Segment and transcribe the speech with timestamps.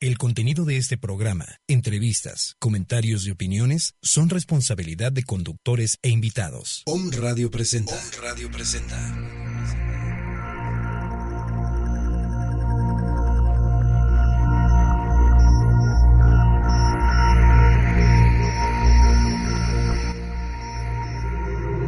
[0.00, 6.84] El contenido de este programa, entrevistas, comentarios y opiniones son responsabilidad de conductores e invitados.
[6.86, 8.00] Om Radio presenta.
[8.22, 8.96] Radio presenta.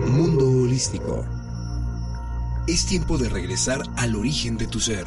[0.09, 1.25] Mundo holístico.
[2.67, 5.07] Es tiempo de regresar al origen de tu ser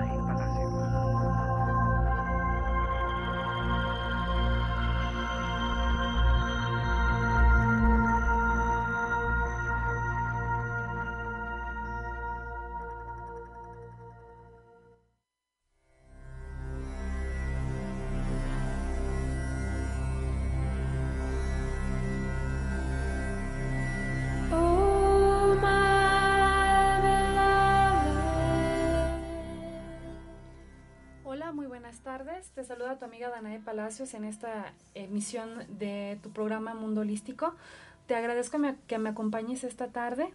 [33.21, 37.53] Amiga Danae Palacios en esta emisión de tu programa Mundo Holístico.
[38.07, 40.33] Te agradezco que me acompañes esta tarde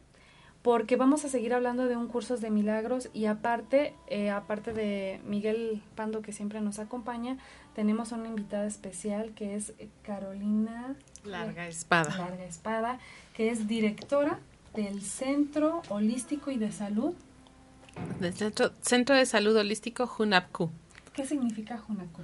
[0.63, 5.21] porque vamos a seguir hablando de un curso de milagros y aparte, eh, aparte de
[5.27, 7.39] Miguel Pando que siempre nos acompaña,
[7.75, 9.73] tenemos una invitada especial que es
[10.05, 12.17] Carolina Larga Espada.
[12.17, 13.01] Larga Espada,
[13.35, 14.39] que es directora
[14.77, 17.15] del Centro Holístico y de Salud.
[18.21, 20.71] Del Centro, Centro de Salud Holístico Junapku.
[21.15, 22.23] ¿Qué significa Hunapku?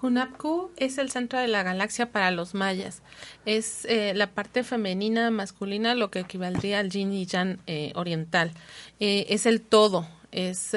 [0.00, 3.02] Hunapku es el centro de la galaxia para los mayas.
[3.44, 8.52] Es eh, la parte femenina masculina, lo que equivaldría al yin y yang eh, oriental.
[9.00, 10.74] Eh, es el todo, es,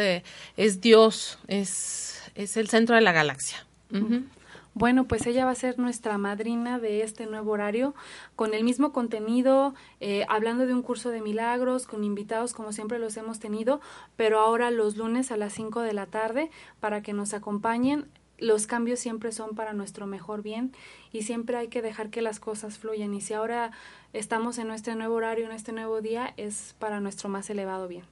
[0.57, 3.65] es Dios, es, es el centro de la galaxia.
[4.75, 7.95] Bueno, pues ella va a ser nuestra madrina de este nuevo horario,
[8.35, 12.99] con el mismo contenido, eh, hablando de un curso de milagros, con invitados como siempre
[12.99, 13.81] los hemos tenido,
[14.15, 18.05] pero ahora los lunes a las 5 de la tarde para que nos acompañen.
[18.39, 20.71] Los cambios siempre son para nuestro mejor bien
[21.11, 23.13] y siempre hay que dejar que las cosas fluyan.
[23.13, 23.71] Y si ahora
[24.13, 28.03] estamos en este nuevo horario, en este nuevo día, es para nuestro más elevado bien.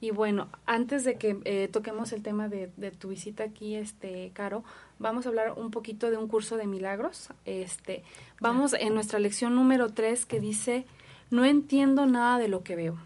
[0.00, 4.62] Y bueno, antes de que eh, toquemos el tema de, tu visita aquí, este, Caro,
[4.98, 7.30] vamos a hablar un poquito de un curso de milagros.
[7.46, 8.04] Este,
[8.40, 10.84] vamos en nuestra lección número 3 que dice,
[11.30, 12.98] no entiendo nada de lo que veo.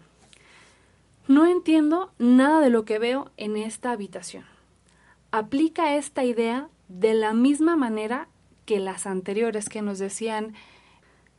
[1.27, 4.43] No entiendo nada de lo que veo en esta habitación.
[5.31, 8.27] Aplica esta idea de la misma manera
[8.65, 10.53] que las anteriores que nos decían,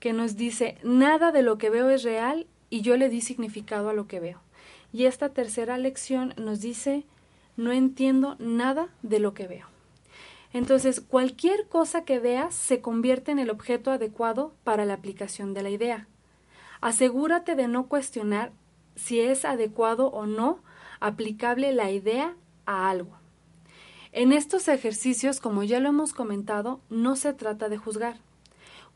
[0.01, 3.91] que nos dice, nada de lo que veo es real y yo le di significado
[3.91, 4.41] a lo que veo.
[4.95, 7.05] Y esta tercera lección nos dice,
[7.57, 9.67] no entiendo nada de lo que veo.
[10.55, 15.63] Entonces, cualquier cosa que veas se convierte en el objeto adecuado para la aplicación de
[15.63, 16.09] la idea.
[16.81, 18.53] Asegúrate de no cuestionar
[18.97, 20.61] si es adecuado o no
[21.01, 22.35] aplicable la idea
[22.67, 23.22] a algo.
[24.13, 28.17] En estos ejercicios, como ya lo hemos comentado, no se trata de juzgar.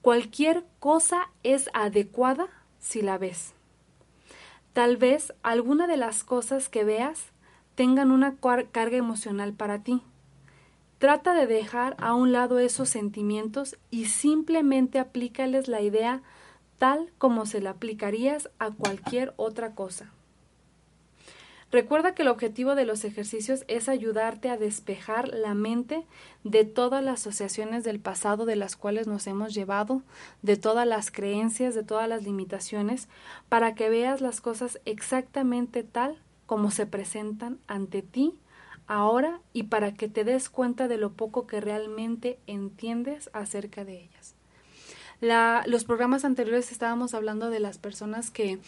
[0.03, 2.49] Cualquier cosa es adecuada
[2.81, 3.55] si la ves.
[4.75, 7.31] Tal vez alguna de las cosas que veas
[7.75, 10.03] tengan una carga emocional para ti.
[10.99, 16.23] Trata de dejar a un lado esos sentimientos y simplemente aplícales la idea
[16.79, 20.13] tal como se la aplicarías a cualquier otra cosa.
[21.73, 26.05] Recuerda que el objetivo de los ejercicios es ayudarte a despejar la mente
[26.45, 30.03] de todas las asociaciones del pasado de las cuales nos hemos llevado,
[30.43, 33.09] de todas las creencias, de todas las limitaciones,
[33.49, 38.35] para que veas las cosas exactamente tal como se presentan ante ti
[38.87, 44.03] ahora y para que te des cuenta de lo poco que realmente entiendes acerca de
[44.03, 44.37] ellas.
[45.67, 48.61] los programas anteriores estábamos hablando de las personas que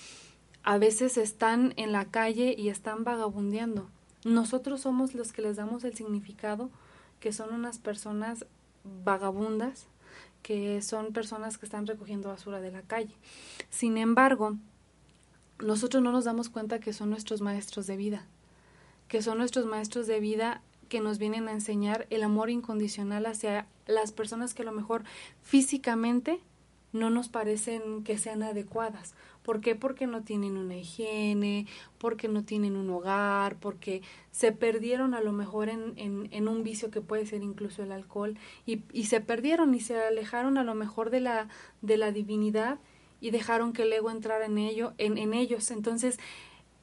[0.68, 3.88] a veces están en la calle y están vagabundeando.
[4.26, 6.68] Nosotros somos los que les damos el significado
[7.20, 8.44] que son unas personas
[9.02, 9.86] vagabundas,
[10.42, 13.14] que son personas que están recogiendo basura de la calle.
[13.70, 14.58] Sin embargo,
[15.58, 18.26] nosotros no nos damos cuenta que son nuestros maestros de vida,
[19.08, 20.60] que son nuestros maestros de vida
[20.90, 25.04] que nos vienen a enseñar el amor incondicional hacia las personas que a lo mejor
[25.42, 26.42] físicamente
[26.92, 29.14] no nos parecen que sean adecuadas
[29.48, 29.74] ¿Por qué?
[29.74, 35.32] Porque no tienen una higiene, porque no tienen un hogar, porque se perdieron a lo
[35.32, 38.36] mejor en, en, un vicio que puede ser incluso el alcohol
[38.66, 41.48] y, y, se perdieron y se alejaron a lo mejor de la,
[41.80, 42.78] de la divinidad
[43.22, 45.70] y dejaron que el ego entrara en, ello, en, en ellos.
[45.70, 46.18] Entonces,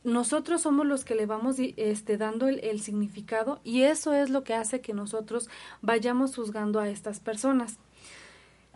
[0.03, 4.55] nosotros somos los que le vamos este, dando el, significado y eso es lo que
[4.55, 5.49] hace que nosotros
[5.83, 7.77] vayamos juzgando a estas personas.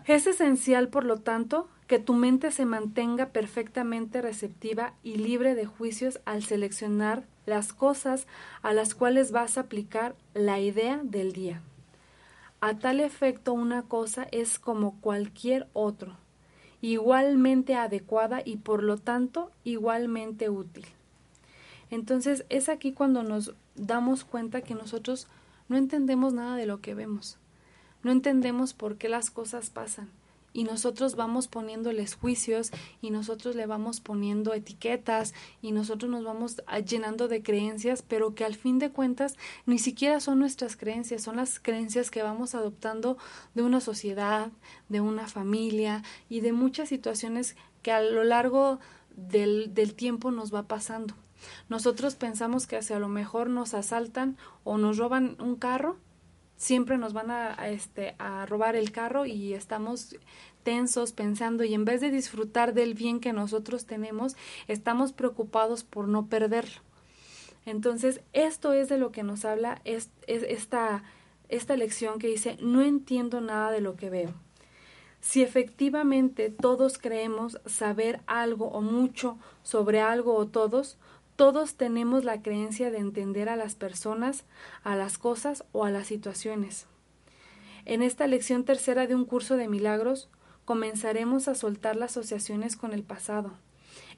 [0.10, 5.68] Es esencial, por lo tanto, que tu mente se mantenga perfectamente receptiva y libre de
[5.68, 8.26] juicios al seleccionar las cosas
[8.64, 11.62] a las cuales vas a aplicar la idea del día.
[12.60, 16.18] A tal efecto, una cosa es como cualquier otro,
[16.82, 20.88] igualmente adecuada y por lo tanto igualmente útil.
[21.92, 25.28] Entonces es aquí cuando nos damos cuenta que nosotros
[25.68, 27.38] no entendemos nada de lo que vemos,
[28.04, 30.10] no entendemos por qué las cosas pasan
[30.54, 36.62] y nosotros vamos poniéndoles juicios y nosotros le vamos poniendo etiquetas y nosotros nos vamos
[36.86, 39.36] llenando de creencias, pero que al fin de cuentas
[39.66, 43.18] ni siquiera son nuestras creencias, son las creencias que vamos adoptando
[43.54, 44.52] de una sociedad,
[44.90, 48.80] de una familia y de muchas situaciones que a lo largo
[49.16, 51.14] del, del tiempo nos va pasando.
[51.70, 54.36] Nosotros pensamos que hacia lo mejor nos asaltan
[54.66, 55.96] o nos roban un carro,
[56.60, 60.18] siempre nos van a, este, a robar el carro y estamos
[60.64, 64.36] tensos pensando y en vez de disfrutar del bien que nosotros tenemos,
[64.68, 66.82] estamos preocupados por no perderlo.
[67.66, 71.04] Entonces, esto es de lo que nos habla es, esta,
[71.48, 74.34] esta lección que dice, no entiendo nada de lo que veo.
[75.22, 80.98] Si efectivamente todos creemos saber algo o mucho sobre algo o todos,
[81.40, 84.44] todos tenemos la creencia de entender a las personas,
[84.84, 86.86] a las cosas o a las situaciones.
[87.86, 90.28] En esta lección tercera de un curso de milagros,
[90.66, 93.54] comenzaremos a soltar las asociaciones con el pasado.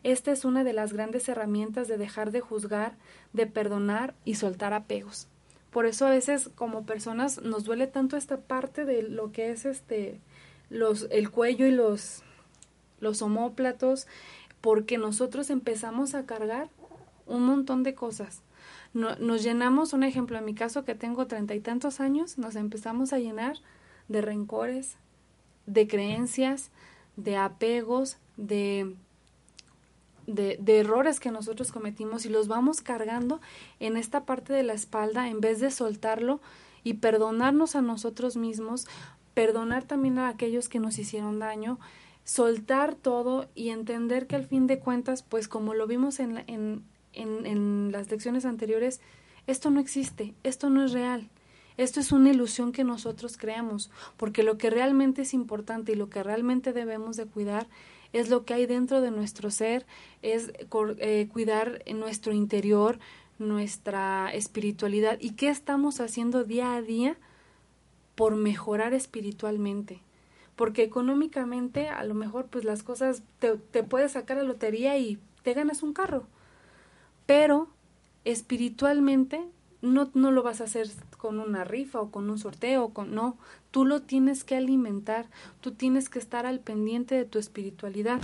[0.01, 2.95] Esta es una de las grandes herramientas de dejar de juzgar,
[3.33, 5.27] de perdonar y soltar apegos.
[5.69, 9.65] Por eso a veces como personas nos duele tanto esta parte de lo que es
[9.65, 10.19] este
[10.71, 12.23] los el cuello y los
[12.99, 14.07] los omóplatos
[14.59, 16.69] porque nosotros empezamos a cargar
[17.31, 18.41] un montón de cosas.
[18.93, 23.13] nos llenamos, un ejemplo, en mi caso que tengo treinta y tantos años, nos empezamos
[23.13, 23.57] a llenar
[24.07, 24.97] de rencores,
[25.65, 26.71] de creencias,
[27.15, 28.95] de apegos, de,
[30.27, 33.39] de, de, errores que nosotros cometimos y los vamos cargando
[33.79, 36.41] en esta parte de la espalda en vez de soltarlo
[36.83, 38.87] y perdonarnos a nosotros mismos,
[39.33, 41.79] perdonar también a aquellos que nos hicieron daño,
[42.23, 46.83] soltar todo y entender que al fin de cuentas, pues como lo vimos en, en,
[47.13, 49.01] en, las lecciones anteriores,
[49.47, 51.29] esto no existe, esto no es real.
[51.77, 56.09] Esto es una ilusión que nosotros creamos, porque lo que realmente es importante y lo
[56.09, 57.67] que realmente debemos de cuidar
[58.13, 59.85] es lo que hay dentro de nuestro ser,
[60.21, 60.51] es
[60.99, 62.99] eh, cuidar nuestro interior,
[63.39, 67.15] nuestra espiritualidad y qué estamos haciendo día a día
[68.15, 70.01] por mejorar espiritualmente.
[70.57, 75.17] Porque económicamente a lo mejor pues las cosas te, te puedes sacar a lotería y
[75.41, 76.27] te ganas un carro
[77.31, 77.69] pero
[78.25, 79.41] espiritualmente
[79.81, 83.37] no, no lo vas a hacer con una rifa o con un sorteo, con, no,
[83.71, 85.27] tú lo tienes que alimentar,
[85.61, 88.19] tú tienes que estar al pendiente de tu espiritualidad.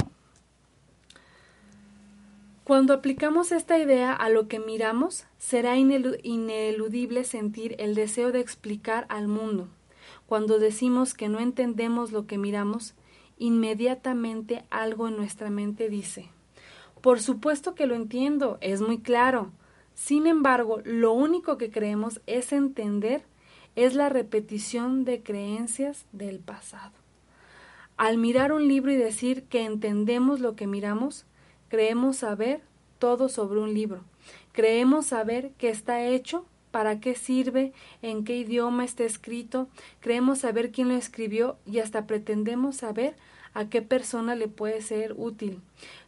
[2.65, 9.05] Cuando aplicamos esta idea a lo que miramos, será ineludible sentir el deseo de explicar
[9.07, 9.69] al mundo.
[10.25, 12.93] Cuando decimos que no entendemos lo que miramos,
[13.37, 16.29] inmediatamente algo en nuestra mente dice,
[17.07, 19.53] por supuesto que lo entiendo, es muy claro.
[19.93, 23.23] Sin embargo, lo único que creemos es entender
[23.77, 26.91] es la repetición de creencias del pasado.
[27.95, 31.25] Al mirar un libro y decir que entendemos lo que miramos,
[31.69, 32.59] creemos saber
[32.99, 34.03] todo sobre un libro.
[34.51, 37.71] Creemos saber qué está hecho, para qué sirve,
[38.01, 39.69] en qué idioma está escrito,
[40.01, 43.15] creemos saber quién lo escribió y hasta pretendemos saber
[43.53, 45.61] a qué persona le puede ser útil.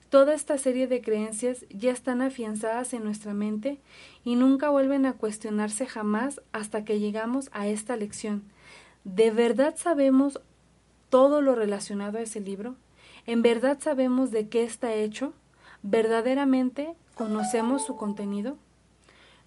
[0.09, 3.77] Toda esta serie de creencias ya están afianzadas en nuestra mente
[4.23, 8.43] y nunca vuelven a cuestionarse jamás hasta que llegamos a esta lección.
[9.03, 10.41] ¿De verdad sabemos
[11.11, 12.75] todo lo relacionado a ese libro?
[13.27, 15.33] ¿En verdad sabemos de qué está hecho?
[15.83, 18.57] ¿Verdaderamente conocemos su contenido?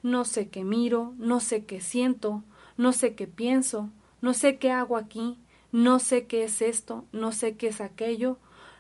[0.05, 2.45] No sé qué miro, no sé qué siento,
[2.77, 3.91] no sé qué pienso,
[4.21, 5.39] no sé qué hago aquí,
[5.73, 8.39] no sé qué es esto, no sé qué es aquello,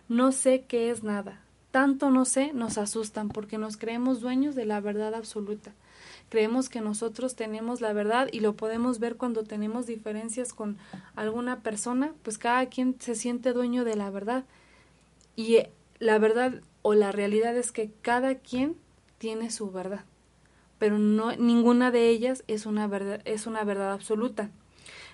[0.09, 4.67] no sé qué es nada tanto no sé, nos asustan porque nos creemos dueños de
[4.67, 5.73] la verdad absoluta.
[6.29, 10.79] Creemos que nosotros tenemos la verdad y lo podemos ver cuando tenemos diferencias con
[11.17, 14.45] alguna persona, pues cada quien se siente dueño de la verdad.
[15.35, 18.76] Y eh, la verdad o la realidad es que cada quien
[19.19, 20.05] tiene su verdad,
[20.79, 24.50] pero no ninguna de ellas es una verdad es una verdad absoluta.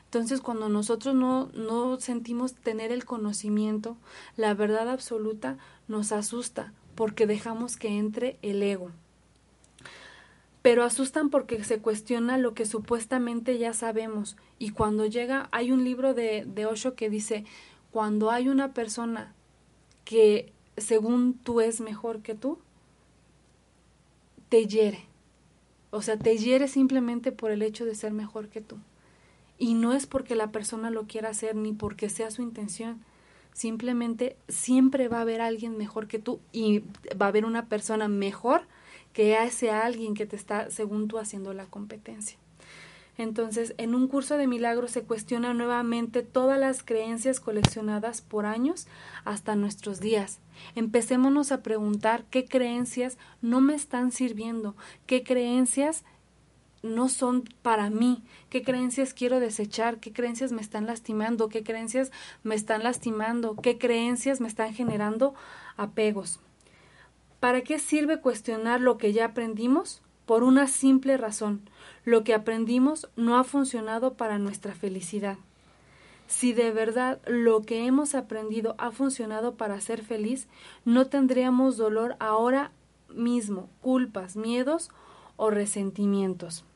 [0.08, 3.96] Entonces, cuando nosotros no, no sentimos tener el conocimiento,
[4.36, 8.90] la verdad absoluta, nos asusta porque dejamos que entre el ego.
[10.62, 14.36] pero asustan porque se cuestiona lo que supuestamente ya sabemos.
[14.58, 17.44] Y cuando llega, hay un libro de, de Osho que dice,
[17.90, 19.34] cuando hay una persona
[20.04, 22.58] que según tú es mejor que tú,
[24.48, 25.06] te hiere.
[25.90, 28.78] O sea, te hiere simplemente por el hecho de ser mejor que tú.
[29.58, 33.00] Y no es porque la persona lo quiera hacer ni porque sea su intención.
[33.52, 36.84] Simplemente siempre va a haber alguien mejor que tú y
[37.20, 38.62] va a haber una persona mejor
[39.12, 42.38] que a alguien que te está, según tú, haciendo la competencia.
[43.16, 48.86] Entonces, en un curso de milagros se cuestiona nuevamente todas las creencias coleccionadas por años
[49.24, 50.38] hasta nuestros días.
[50.76, 56.04] Empecémonos a preguntar qué creencias no me están sirviendo, qué creencias
[56.82, 62.10] no son para mí, qué creencias quiero desechar, qué creencias me están lastimando, qué creencias
[62.42, 65.34] me están lastimando, qué creencias me están generando
[65.76, 66.40] apegos.
[67.40, 70.02] ¿Para qué sirve cuestionar lo que ya aprendimos?
[70.26, 71.62] Por una simple razón.
[72.04, 75.38] Lo que aprendimos no ha funcionado para nuestra felicidad.
[76.26, 80.46] Si de verdad lo que hemos aprendido ha funcionado para ser feliz,
[80.84, 82.72] no tendríamos dolor ahora
[83.08, 84.90] mismo, culpas, miedos
[85.38, 86.66] o resentimientos.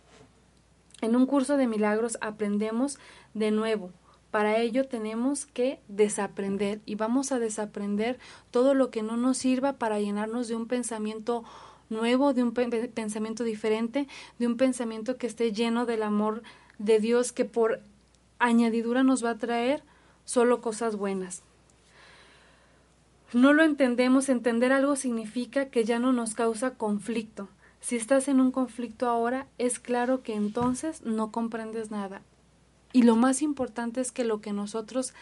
[1.02, 2.98] En un curso de milagros aprendemos
[3.34, 3.90] de nuevo
[4.32, 8.18] para ello tenemos que desaprender y vamos a desaprender
[8.50, 11.44] todo lo que no nos sirva para llenarnos de un pensamiento
[11.90, 16.42] nuevo, de un pensamiento diferente, de un pensamiento que esté lleno del amor
[16.78, 17.80] de Dios que por
[18.38, 19.82] añadidura nos va a traer
[20.24, 21.42] solo cosas buenas.
[23.34, 27.50] No lo entendemos, entender algo significa que ya no nos causa conflicto.
[27.82, 32.22] Si estás en un conflicto ahora, es claro que entonces no comprendes nada.
[32.92, 35.14] Y lo más importante es que lo que nosotros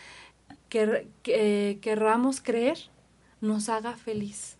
[0.69, 2.79] querramos creer
[3.40, 4.59] nos haga feliz.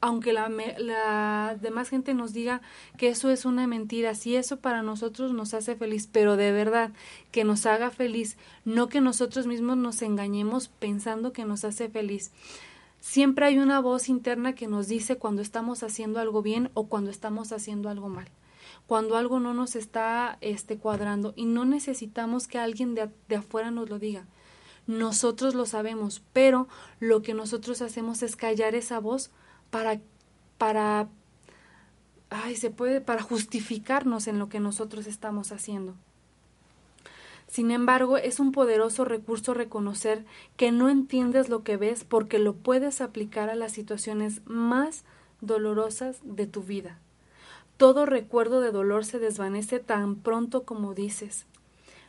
[0.00, 2.62] Aunque la, la demás gente nos diga
[2.96, 6.90] que eso es una mentira, si eso para nosotros nos hace feliz, pero de verdad
[7.32, 12.32] que nos haga feliz, no que nosotros mismos nos engañemos pensando que nos hace feliz.
[13.02, 17.10] Siempre hay una voz interna que nos dice cuando estamos haciendo algo bien o cuando
[17.10, 18.30] estamos haciendo algo mal
[18.86, 23.70] cuando algo no nos está este, cuadrando y no necesitamos que alguien de, de afuera
[23.70, 24.26] nos lo diga.
[24.86, 26.68] Nosotros lo sabemos, pero
[26.98, 29.30] lo que nosotros hacemos es callar esa voz
[29.70, 30.00] para,
[30.58, 31.08] para,
[32.30, 35.94] ay, se puede, para justificarnos en lo que nosotros estamos haciendo.
[37.52, 40.24] Sin embargo, es un poderoso recurso reconocer
[40.56, 45.04] que no entiendes lo que ves porque lo puedes aplicar a las situaciones más
[45.42, 46.98] dolorosas de tu vida.
[47.76, 51.44] Todo recuerdo de dolor se desvanece tan pronto como dices.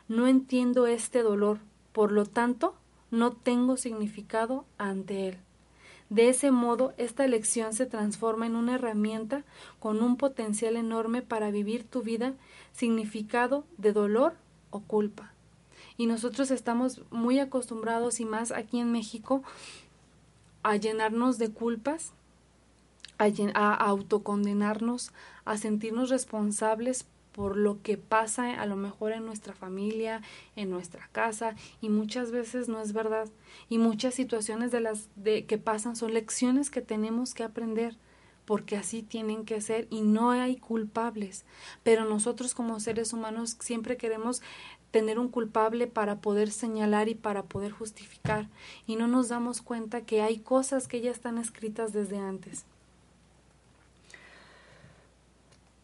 [0.08, 1.58] No entiendo este dolor,
[1.92, 2.74] por lo tanto,
[3.10, 5.36] no tengo significado ante él.
[6.08, 9.44] De ese modo, esta lección se transforma en una herramienta
[9.78, 12.32] con un potencial enorme para vivir tu vida
[12.72, 14.36] significado de dolor
[14.70, 15.33] o culpa.
[15.96, 19.42] Y nosotros estamos muy acostumbrados, y más aquí en México,
[20.62, 22.12] a llenarnos de culpas
[23.18, 25.12] a, autocondenarnos,
[25.44, 30.22] a sentirnos responsables por lo que pasa a lo mejor en nuestra familia,
[30.54, 33.28] en nuestra casa y muchas veces no es verdad.
[33.68, 37.96] Y muchas situaciones de las de que pasan son lecciones que tenemos que aprender
[38.44, 41.44] porque así tienen que ser y no hay culpables,
[41.82, 44.42] pero nosotros como seres humanos siempre queremos
[44.94, 48.46] tener un culpable para poder señalar y para poder justificar
[48.86, 52.64] y no nos damos cuenta que hay cosas que ya están escritas desde antes.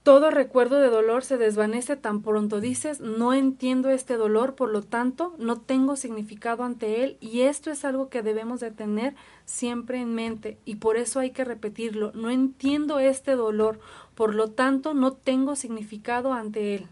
[0.05, 4.83] Todo recuerdo de dolor se desvanece tan pronto dices no entiendo este dolor, por lo
[4.83, 10.01] tanto no tengo significado ante él y esto es algo que debemos de tener siempre
[10.01, 12.13] en mente y por eso hay que repetirlo.
[12.15, 13.81] No entiendo este dolor,
[14.15, 16.87] por lo tanto no tengo significado ante él.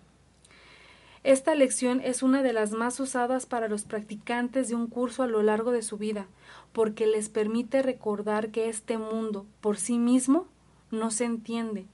[1.25, 5.27] Esta lección es una de las más usadas para los practicantes de un curso a
[5.27, 6.27] lo largo de su vida,
[6.73, 10.47] porque les permite recordar que este mundo por sí mismo
[10.91, 11.87] no se entiende,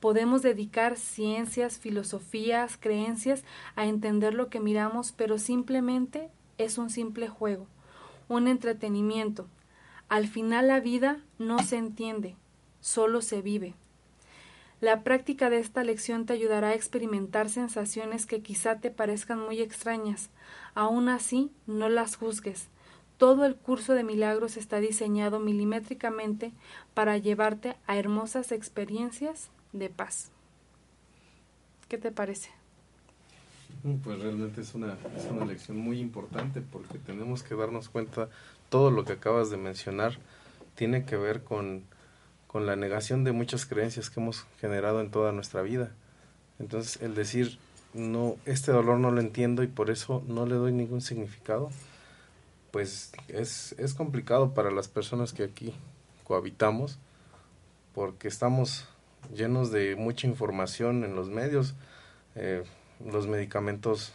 [0.00, 3.44] Podemos dedicar ciencias, filosofías, creencias
[3.76, 7.66] a entender lo que miramos, pero simplemente es un simple juego,
[8.28, 9.46] un entretenimiento.
[10.08, 12.36] Al final la vida no se entiende,
[12.80, 13.74] solo se vive.
[14.80, 19.60] La práctica de esta lección te ayudará a experimentar sensaciones que quizá te parezcan muy
[19.60, 20.30] extrañas.
[20.74, 22.68] Aún así, no las juzgues.
[23.18, 26.52] Todo el curso de milagros está diseñado milimétricamente
[26.94, 30.30] para llevarte a hermosas experiencias de paz.
[31.88, 32.48] ¿Qué te parece?
[33.82, 38.30] Mm, pues realmente es una, es una lección muy importante porque tenemos que darnos cuenta,
[38.70, 40.16] todo lo que acabas de mencionar
[40.74, 41.82] tiene que ver con,
[42.50, 45.92] con la negación de muchas creencias que hemos generado en toda nuestra vida.
[46.58, 47.60] Entonces, el decir,
[47.94, 51.70] no, este dolor no lo entiendo y por eso no le doy ningún significado,
[52.72, 55.74] pues es, es complicado para las personas que aquí
[56.24, 56.98] cohabitamos,
[57.94, 58.88] porque estamos
[59.32, 61.74] llenos de mucha información en los medios.
[62.34, 62.64] Eh,
[63.12, 64.12] los medicamentos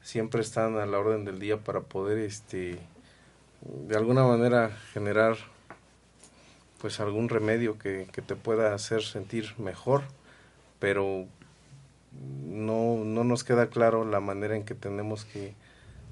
[0.00, 2.78] siempre están a la orden del día para poder este
[3.62, 5.36] de alguna manera generar
[6.80, 10.02] pues algún remedio que, que te pueda hacer sentir mejor
[10.78, 11.26] pero
[12.46, 15.54] no, no nos queda claro la manera en que tenemos que,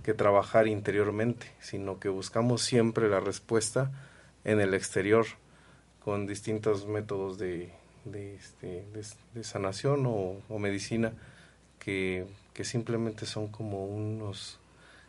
[0.02, 3.90] que trabajar interiormente sino que buscamos siempre la respuesta
[4.44, 5.26] en el exterior
[6.06, 7.72] con distintos métodos de,
[8.04, 8.84] de, este,
[9.42, 11.12] sanación o, o medicina
[11.78, 14.58] que, que, simplemente son como unos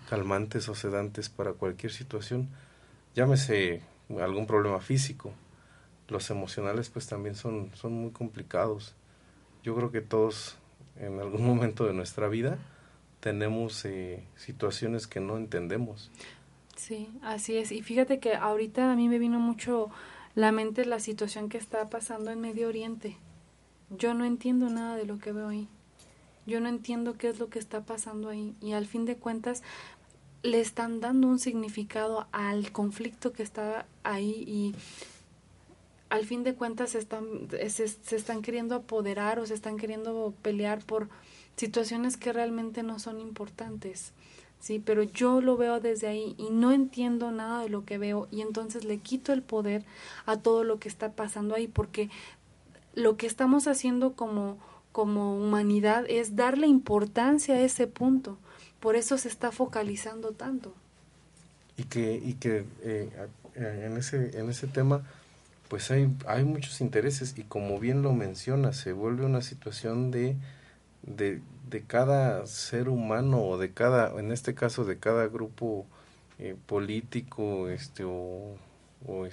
[0.10, 2.50] calmantes o sedantes para cualquier situación,
[3.16, 3.82] llámese
[4.20, 5.34] algún problema físico.
[6.08, 8.96] Los emocionales pues también son, son muy complicados.
[9.64, 10.58] Yo creo que todos
[11.00, 12.58] en algún momento de nuestra vida
[13.20, 16.12] tenemos eh, situaciones que no entendemos.
[16.76, 17.72] Sí, así es.
[17.72, 19.90] Y fíjate que ahorita a mí me vino mucho
[20.36, 23.18] la mente la situación que está pasando en Medio Oriente.
[23.90, 25.68] Yo no entiendo nada de lo que veo ahí.
[26.46, 28.54] Yo no entiendo qué es lo que está pasando ahí.
[28.62, 29.64] Y al fin de cuentas
[30.44, 34.76] le están dando un significado al conflicto que está ahí y
[36.10, 37.26] al fin de cuentas se están,
[37.70, 41.10] se, están queriendo apoderar o se están queriendo pelear por
[41.56, 44.14] situaciones que realmente no son importantes.
[44.60, 44.82] ¿sí?
[44.84, 48.42] Pero yo lo veo desde ahí y no entiendo nada de lo que veo y
[48.42, 49.84] entonces le quito el poder
[50.26, 52.10] a todo lo que está pasando ahí porque
[52.94, 54.58] lo que estamos haciendo como,
[54.92, 58.38] como humanidad es darle importancia a ese punto.
[58.80, 60.74] Por eso se está focalizando tanto.
[61.78, 63.10] Y que, y que eh,
[63.56, 65.04] en, ese, en ese tema
[65.70, 70.36] pues hay, hay muchos intereses y como bien lo menciona, se vuelve una situación de,
[71.04, 75.86] de, de cada ser humano o de cada, en este caso de cada grupo
[76.40, 78.56] eh, político este o,
[79.08, 79.28] o,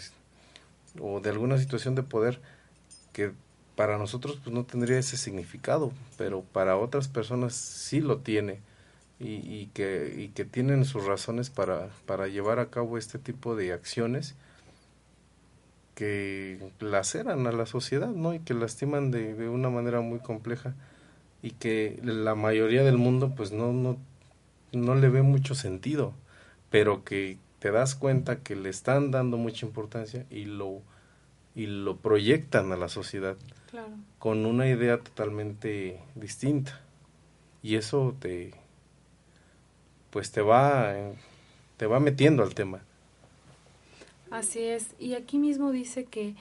[1.01, 2.41] o, de alguna situación de poder
[3.13, 3.33] que
[3.77, 8.61] para nosotros pues no tendría ese significado, pero para otras personas sí lo tiene
[9.21, 13.57] y, y, que, y que tienen sus razones para, para llevar a cabo este tipo
[13.57, 14.35] de acciones
[15.95, 18.35] que laceran a la sociedad, ¿no?
[18.35, 20.75] Y que lastiman de, de una manera muy compleja
[21.43, 23.99] y que la mayoría del mundo pues no, no,
[24.73, 26.15] no le ve mucho sentido,
[26.71, 30.83] pero que te das cuenta que le están dando mucha importancia y lo,
[31.55, 33.37] y lo proyectan a la sociedad
[34.19, 36.81] con una idea totalmente distinta.
[37.63, 38.53] Y eso te
[40.11, 40.95] pues te va
[41.77, 42.83] te va metiendo al tema.
[44.35, 44.97] Así es.
[44.99, 46.35] Y aquí mismo dice que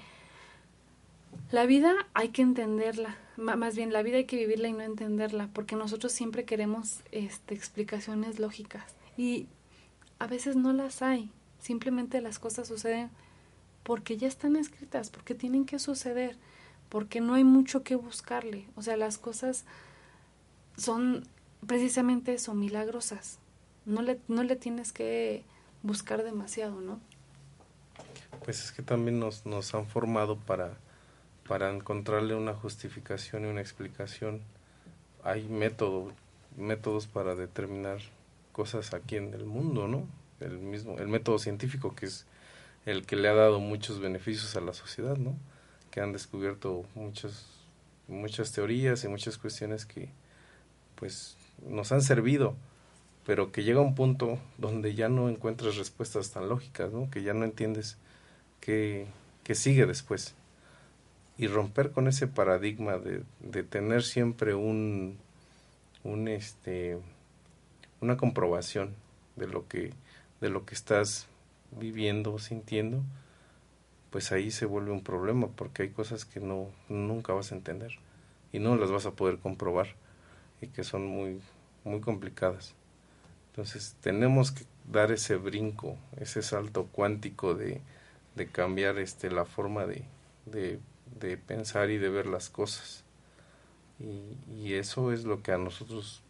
[1.52, 5.48] la vida hay que entenderla, más bien la vida hay que vivirla y no entenderla,
[5.54, 8.96] porque nosotros siempre queremos este, explicaciones lógicas.
[9.16, 9.46] Y
[10.18, 11.30] a veces no las hay,
[11.60, 13.12] simplemente las cosas suceden
[13.84, 16.36] porque ya están escritas, porque tienen que suceder,
[16.90, 19.66] porque no hay mucho que buscarle, o sea, las cosas
[20.78, 21.28] son
[21.68, 23.38] precisamente eso, milagrosas,
[23.86, 25.44] no le, no le tienes que
[25.84, 27.00] buscar demasiado, ¿no?
[28.44, 30.78] Pues es que también nos, nos han formado para
[31.48, 34.42] para encontrarle una justificación y una explicación.
[35.24, 36.12] Hay método,
[36.58, 38.00] métodos para determinar
[38.52, 40.08] cosas aquí en el mundo, ¿no?
[40.40, 42.26] El mismo, el método científico que es
[42.86, 45.36] el que le ha dado muchos beneficios a la sociedad, ¿no?
[45.92, 47.46] Que han descubierto muchas,
[48.08, 50.10] muchas teorías y muchas cuestiones que,
[50.96, 52.56] pues, nos han servido,
[53.26, 57.10] pero que llega un punto donde ya no encuentras respuestas tan lógicas, ¿no?
[57.10, 57.98] Que ya no entiendes
[58.64, 60.36] qué sigue después.
[61.38, 65.18] Y romper con ese paradigma de, tener siempre un,
[66.04, 66.98] un este
[68.02, 68.96] una comprobación
[69.36, 69.94] de lo que
[70.42, 71.28] de lo que estás
[71.72, 73.02] viviendo o sintiendo
[74.12, 77.94] pues ahí se vuelve un problema porque hay cosas que no nunca vas a entender
[78.52, 79.88] y no las vas a poder comprobar
[80.62, 81.42] y que son muy
[81.84, 82.76] muy complicadas.
[83.50, 87.82] Entonces tenemos que dar ese brinco ese salto cuántico de,
[88.36, 90.04] de cambiar este la forma de,
[90.46, 90.80] de
[91.20, 93.04] de pensar y de ver las cosas.
[94.00, 96.22] Y, eso es lo que a nosotros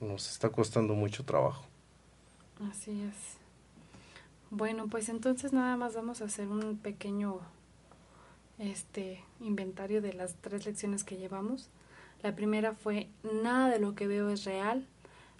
[0.00, 1.64] nos está costando mucho trabajo.
[2.70, 3.36] Así es.
[4.50, 7.40] Bueno, pues entonces nada más vamos a hacer un pequeño
[8.58, 11.68] este inventario de las tres lecciones que llevamos.
[12.22, 13.08] La primera fue
[13.42, 14.86] nada de lo que veo es real.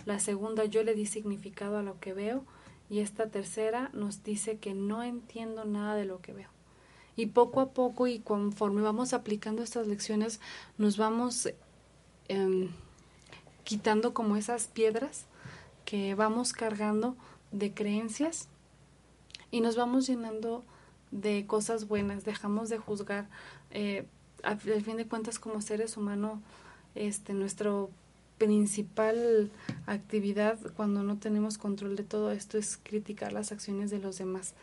[0.05, 2.45] La segunda yo le di significado a lo que veo
[2.91, 6.49] y esta tercera nos dice que no entiendo nada de lo que veo
[7.17, 10.41] y poco a poco y conforme vamos aplicando estas lecciones
[10.79, 11.49] nos vamos
[12.29, 12.71] em,
[13.65, 15.27] quitando como esas piedras
[15.85, 17.17] que vamos cargando
[17.51, 18.49] de creencias
[19.51, 20.65] y nos vamos llenando
[21.11, 23.29] de cosas buenas, dejamos de juzgar.
[23.71, 24.07] Eh,
[24.43, 26.41] al, fin de cuentas, como seres humanos,
[26.95, 27.91] este, nuestro
[28.39, 29.51] principal
[29.87, 34.55] actividad cuando no tenemos control de todo esto es criticar las acciones de los demás.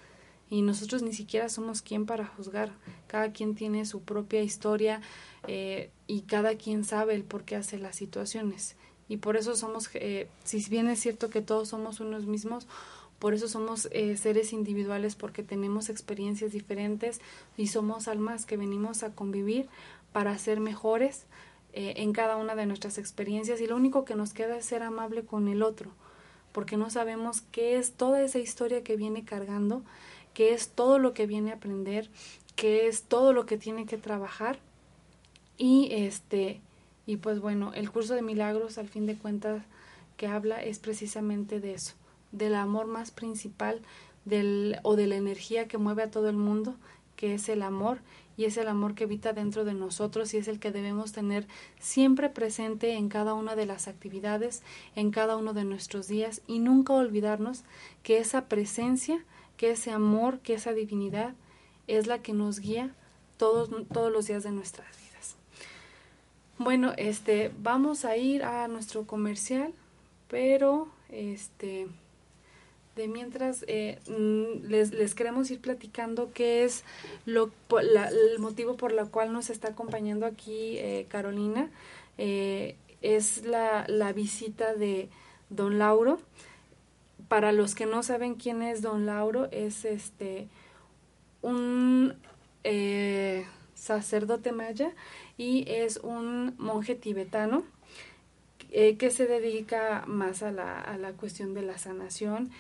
[0.49, 2.71] Y nosotros ni siquiera somos quien para juzgar.
[3.07, 5.01] Cada quien tiene su propia historia
[5.47, 8.75] eh, y cada quien sabe el por qué hace las situaciones.
[9.07, 12.67] Y por eso somos, eh, si bien es cierto que todos somos unos mismos,
[13.19, 17.21] por eso somos eh, seres individuales porque tenemos experiencias diferentes
[17.57, 19.67] y somos almas que venimos a convivir
[20.11, 21.25] para ser mejores,
[21.77, 24.81] eh, en cada una de nuestras experiencias y lo único que nos queda es ser
[24.81, 25.91] amable con el otro,
[26.53, 29.83] porque no sabemos qué es toda esa historia que viene cargando,
[30.33, 32.09] qué es todo lo que viene a aprender,
[32.55, 34.59] qué es todo lo que tiene que trabajar.
[35.57, 36.61] Y este
[37.05, 39.61] y pues bueno, el curso de milagros al fin de cuentas
[40.15, 41.95] que habla es precisamente de eso,
[42.31, 43.81] del amor más principal
[44.23, 46.75] del o de la energía que mueve a todo el mundo,
[47.17, 47.99] que es el amor
[48.37, 51.47] y es el amor que habita dentro de nosotros y es el que debemos tener
[51.79, 54.63] siempre presente en cada una de las actividades,
[54.95, 57.63] en cada uno de nuestros días y nunca olvidarnos
[58.03, 59.23] que esa presencia,
[59.57, 61.33] que ese amor, que esa divinidad
[61.87, 62.93] es la que nos guía
[63.37, 65.35] todos, todos los días de nuestras vidas.
[66.57, 69.73] Bueno, este, vamos a ir a nuestro comercial,
[70.29, 71.87] pero este
[72.95, 76.83] de mientras eh, mm, les, les, queremos ir platicando qué es
[77.25, 81.69] lo, el motivo por el cual nos está acompañando aquí eh, Carolina.
[82.17, 85.09] Eh, es la, la, visita de
[85.49, 86.19] don Lauro.
[87.27, 90.47] Para los que no saben quién es don Lauro, es este
[91.41, 92.15] un
[93.75, 94.91] sacerdote maya
[95.37, 97.63] y es un monje tibetano
[98.71, 102.51] que se dedica más a la, a la cuestión de la sanación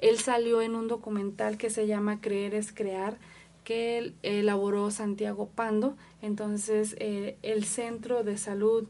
[0.00, 3.18] él salió en un documental que se llama Creer es Crear,
[3.64, 5.96] que él elaboró Santiago Pando.
[6.22, 8.88] Entonces, eh, el Centro de Salud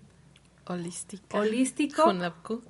[0.66, 1.38] Holística.
[1.38, 2.12] Holístico,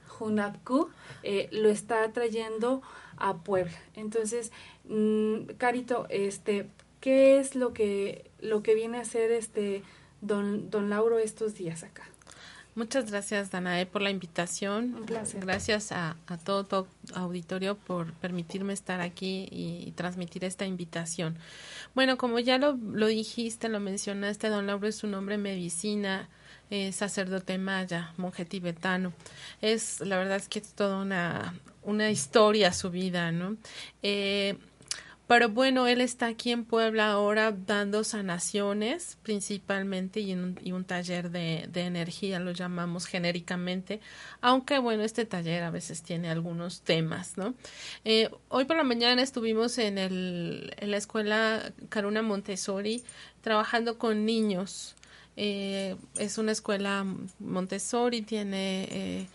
[0.06, 0.88] Junapku,
[1.22, 2.80] eh, lo está trayendo
[3.18, 3.78] a Puebla.
[3.94, 4.52] Entonces,
[4.84, 9.82] mm, Carito, este, ¿qué es lo que, lo que viene a hacer este
[10.22, 12.09] don, don Lauro estos días acá?
[12.80, 15.04] Muchas gracias, Danae, por la invitación.
[15.38, 16.16] Gracias a,
[16.46, 21.36] todo tu auditorio por permitirme estar aquí y, transmitir esta invitación.
[21.94, 26.30] Bueno, como ya lo, lo, dijiste, lo mencionaste, don Lauro es un hombre medicina,
[26.90, 29.12] sacerdote maya, monje tibetano.
[29.60, 33.58] Es, la verdad es que es toda una, una historia su vida, ¿no?
[34.02, 34.56] Eh,
[35.30, 40.84] pero bueno, él está aquí en Puebla ahora dando sanaciones principalmente y, un, y un
[40.84, 44.00] taller de, de, energía, lo llamamos genéricamente,
[44.40, 47.54] aunque bueno, este taller a veces tiene algunos temas, ¿no?
[48.04, 53.04] Eh, hoy por la mañana estuvimos en, el, en la escuela Caruna Montessori
[53.40, 54.96] trabajando con niños.
[55.36, 57.06] Eh, es una escuela
[57.38, 58.88] Montessori, tiene...
[58.90, 59.26] Eh,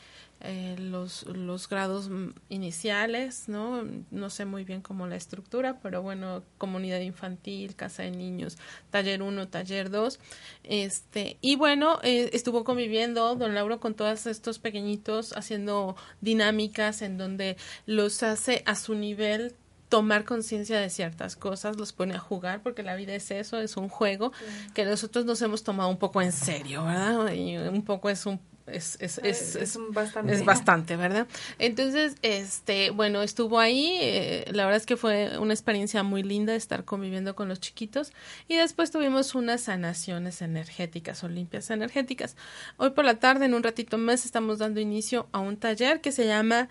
[0.45, 2.10] eh, los, los grados
[2.49, 3.84] iniciales, ¿no?
[4.12, 8.58] No sé muy bien cómo la estructura, pero bueno, comunidad infantil, casa de niños,
[8.91, 10.19] taller 1, taller 2.
[10.63, 17.17] Este, y bueno, eh, estuvo conviviendo don Lauro con todos estos pequeñitos haciendo dinámicas en
[17.17, 19.55] donde los hace a su nivel
[19.89, 23.77] tomar conciencia de ciertas cosas, los pone a jugar, porque la vida es eso, es
[23.77, 24.31] un juego
[24.73, 27.31] que nosotros nos hemos tomado un poco en serio, ¿verdad?
[27.34, 30.34] Y un poco es un es, es, es, es, bastante.
[30.34, 31.28] es bastante, ¿verdad?
[31.60, 36.56] Entonces, este, bueno, estuvo ahí, eh, la verdad es que fue una experiencia muy linda
[36.56, 38.12] estar conviviendo con los chiquitos
[38.47, 42.36] y después tuvimos unas sanaciones energéticas o limpias energéticas.
[42.78, 46.12] Hoy por la tarde, en un ratito más, estamos dando inicio a un taller que
[46.12, 46.67] se llama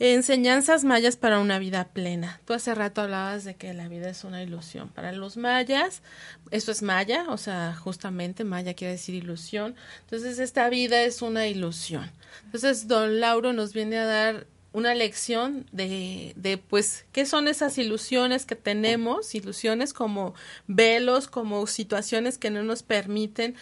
[0.00, 2.40] Enseñanzas mayas para una vida plena.
[2.44, 4.88] Tú hace rato hablabas de que la vida es una ilusión.
[4.88, 6.02] Para los mayas,
[6.50, 9.76] eso es maya, o sea, justamente maya quiere decir ilusión.
[10.00, 12.10] Entonces, esta vida es una ilusión.
[12.44, 17.78] Entonces, don Lauro nos viene a dar una lección de, de, pues, qué son esas
[17.78, 20.34] ilusiones que tenemos, ilusiones como
[20.66, 23.54] velos, como situaciones que no nos permiten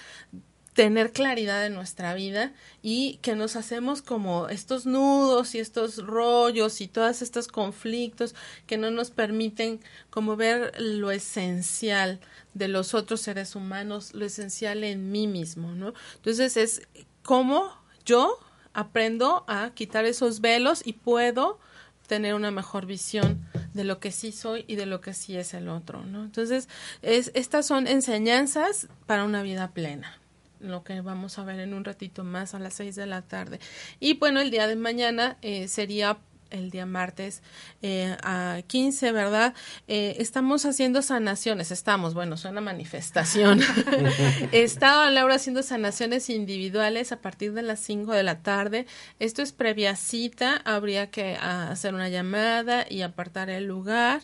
[0.74, 6.80] tener claridad en nuestra vida y que nos hacemos como estos nudos y estos rollos
[6.80, 8.34] y todos estos conflictos
[8.66, 9.80] que no nos permiten
[10.10, 12.20] como ver lo esencial
[12.54, 15.92] de los otros seres humanos, lo esencial en mí mismo, ¿no?
[16.16, 16.82] Entonces es
[17.22, 17.70] cómo
[18.06, 18.38] yo
[18.72, 21.58] aprendo a quitar esos velos y puedo
[22.06, 25.54] tener una mejor visión de lo que sí soy y de lo que sí es
[25.54, 26.24] el otro, ¿no?
[26.24, 26.68] Entonces,
[27.00, 30.21] es, estas son enseñanzas para una vida plena
[30.62, 33.60] lo que vamos a ver en un ratito más a las 6 de la tarde.
[34.00, 36.18] Y bueno, el día de mañana eh, sería
[36.52, 37.42] el día martes
[37.80, 39.54] eh, a 15, ¿verdad?
[39.88, 43.60] Eh, estamos haciendo sanaciones, estamos, bueno, suena manifestación.
[44.52, 48.86] Estaba Laura haciendo sanaciones individuales a partir de las 5 de la tarde.
[49.18, 54.22] Esto es previa cita, habría que ah, hacer una llamada y apartar el lugar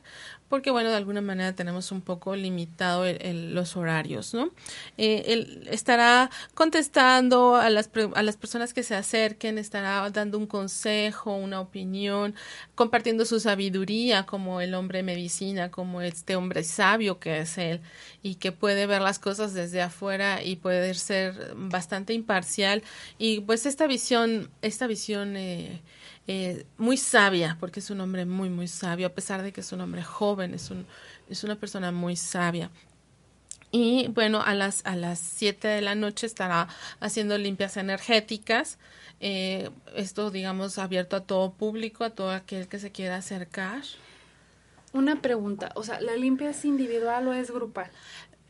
[0.49, 4.51] porque bueno, de alguna manera tenemos un poco limitado los horarios, ¿no?
[4.97, 10.47] Eh, él estará contestando a las, a las personas que se acerquen, estará dando un
[10.47, 12.35] consejo, una opinión,
[12.75, 17.81] compartiendo su sabiduría como el hombre medicina, como este hombre sabio que es él
[18.23, 22.83] y que puede ver las cosas desde afuera y puede ser bastante imparcial
[23.19, 25.81] y pues esta visión, esta visión eh,
[26.31, 29.73] eh, muy sabia, porque es un hombre muy, muy sabio, a pesar de que es
[29.73, 30.87] un hombre joven, es, un,
[31.31, 32.71] es una persona muy sabia.
[33.71, 36.69] Y bueno, a las, a las 7 de la noche estará
[37.01, 38.79] haciendo limpias energéticas.
[39.21, 43.83] Eh, esto, digamos, abierto a todo público, a todo aquel que se quiera acercar.
[44.93, 47.91] Una pregunta, o sea, ¿la limpia es individual o es grupal?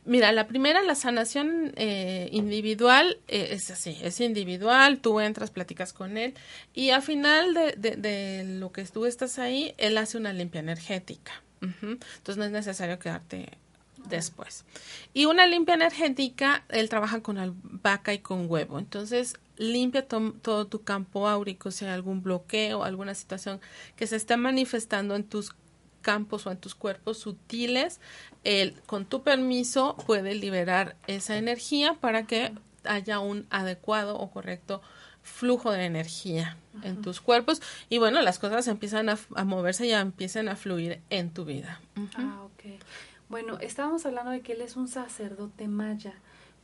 [0.09, 5.93] Mira, la primera, la sanación eh, individual, eh, es así, es individual, tú entras, platicas
[5.93, 6.33] con él
[6.73, 11.43] y al final de, de, lo que tú estás ahí, él hace una limpia energética.
[11.61, 13.49] Entonces no es necesario quedarte
[14.07, 14.65] después.
[15.13, 18.79] Y una limpia energética, él trabaja con albahaca y con huevo.
[18.79, 23.61] Entonces limpia todo tu campo áurico, si hay algún bloqueo, alguna situación
[23.95, 25.53] que se está manifestando en tus
[26.01, 27.99] campos o en tus cuerpos sutiles,
[28.43, 34.81] él con tu permiso puede liberar esa energía para que haya un adecuado o correcto
[35.21, 40.47] flujo de energía en tus cuerpos y bueno, las cosas empiezan a, moverse y empiezan
[40.47, 41.81] a fluir en tu vida.
[42.15, 42.79] Ah, ok.
[43.27, 46.13] Bueno, estábamos hablando de que él es un sacerdote maya.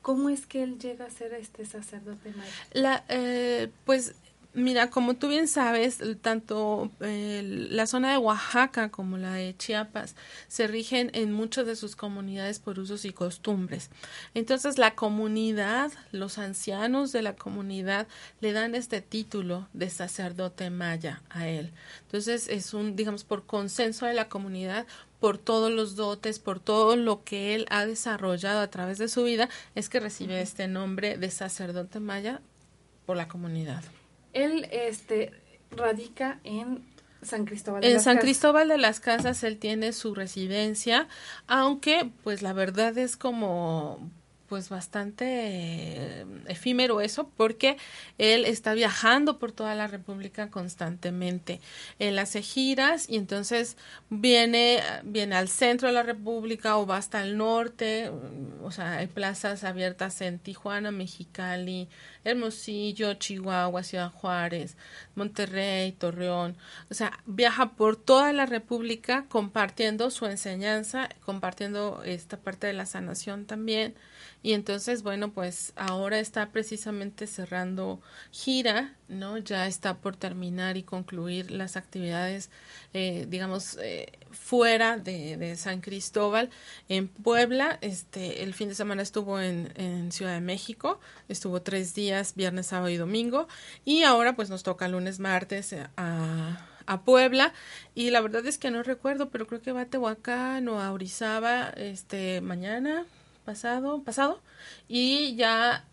[0.01, 2.51] ¿Cómo es que él llega a ser este sacerdote maya?
[2.73, 4.15] La, eh, pues
[4.55, 10.15] Mira, como tú bien sabes, tanto la zona de Oaxaca como la de Chiapas
[10.47, 13.89] se rigen en muchas de sus comunidades por usos y costumbres.
[14.33, 18.07] Entonces, la comunidad, los ancianos de la comunidad
[18.39, 21.73] le dan este título de sacerdote maya a él.
[22.03, 24.87] Entonces, es un, digamos, por consenso de la comunidad,
[25.19, 29.25] por todos los dotes, por todo lo que él ha desarrollado a través de su
[29.25, 32.39] vida, es que recibe este nombre de sacerdote maya
[33.05, 33.83] por la comunidad.
[34.35, 35.31] Él este,
[35.71, 36.83] radica en
[37.23, 41.07] San Cristóbal de en San Cristóbal de las Casas él tiene su residencia,
[41.47, 43.99] aunque pues la verdad es como
[44.47, 47.77] pues bastante eh, efímero eso porque
[48.17, 51.59] él está viajando por toda la República constantemente.
[51.99, 53.75] Él hace giras y entonces
[54.09, 58.11] viene, viene al centro de la República o va hasta el norte,
[58.61, 61.87] o sea, hay plazas abiertas en Tijuana, Mexicali,
[62.25, 64.75] Hermosillo, Chihuahua, Ciudad Juárez,
[65.15, 66.57] Monterrey, Torreón.
[66.91, 72.85] O sea, viaja por toda la República compartiendo su enseñanza, compartiendo esta parte de la
[72.85, 73.95] sanación también
[74.45, 79.39] y entonces, bueno, pues ahora está precisamente cerrando gira, ¿no?
[79.39, 82.51] Ya está por terminar y concluir las actividades,
[82.93, 86.51] eh, digamos, eh, fuera de, de, San Cristóbal,
[86.89, 87.79] en Puebla.
[87.81, 92.67] Este, el fin de semana estuvo en, en Ciudad de México, estuvo tres días, viernes,
[92.67, 93.47] sábado y domingo.
[93.83, 97.53] Y ahora, pues nos toca lunes, martes eh, a a Puebla
[97.93, 100.91] y la verdad es que no recuerdo, pero creo que va a Tehuacán o a
[100.91, 103.05] Orizaba este mañana,
[103.43, 104.41] pasado, pasado,
[104.87, 105.85] y ya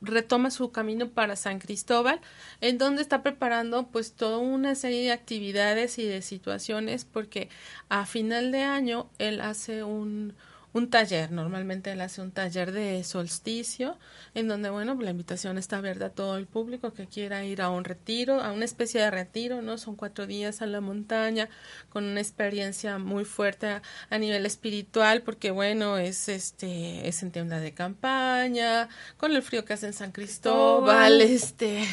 [0.00, 2.20] retoma su camino para San Cristóbal,
[2.60, 7.48] en donde está preparando pues toda una serie de actividades y de situaciones, porque
[7.88, 10.34] a final de año él hace un,
[10.74, 13.98] un taller, normalmente él hace un taller de solsticio,
[14.34, 17.68] en donde, bueno, la invitación está abierta a todo el público que quiera ir a
[17.68, 19.76] un retiro, a una especie de retiro, ¿no?
[19.76, 21.50] Son cuatro días a la montaña,
[21.90, 27.60] con una experiencia muy fuerte a, nivel espiritual, porque, bueno, es este, es en tienda
[27.60, 31.84] de campaña, con el frío que hace en San Cristóbal, este,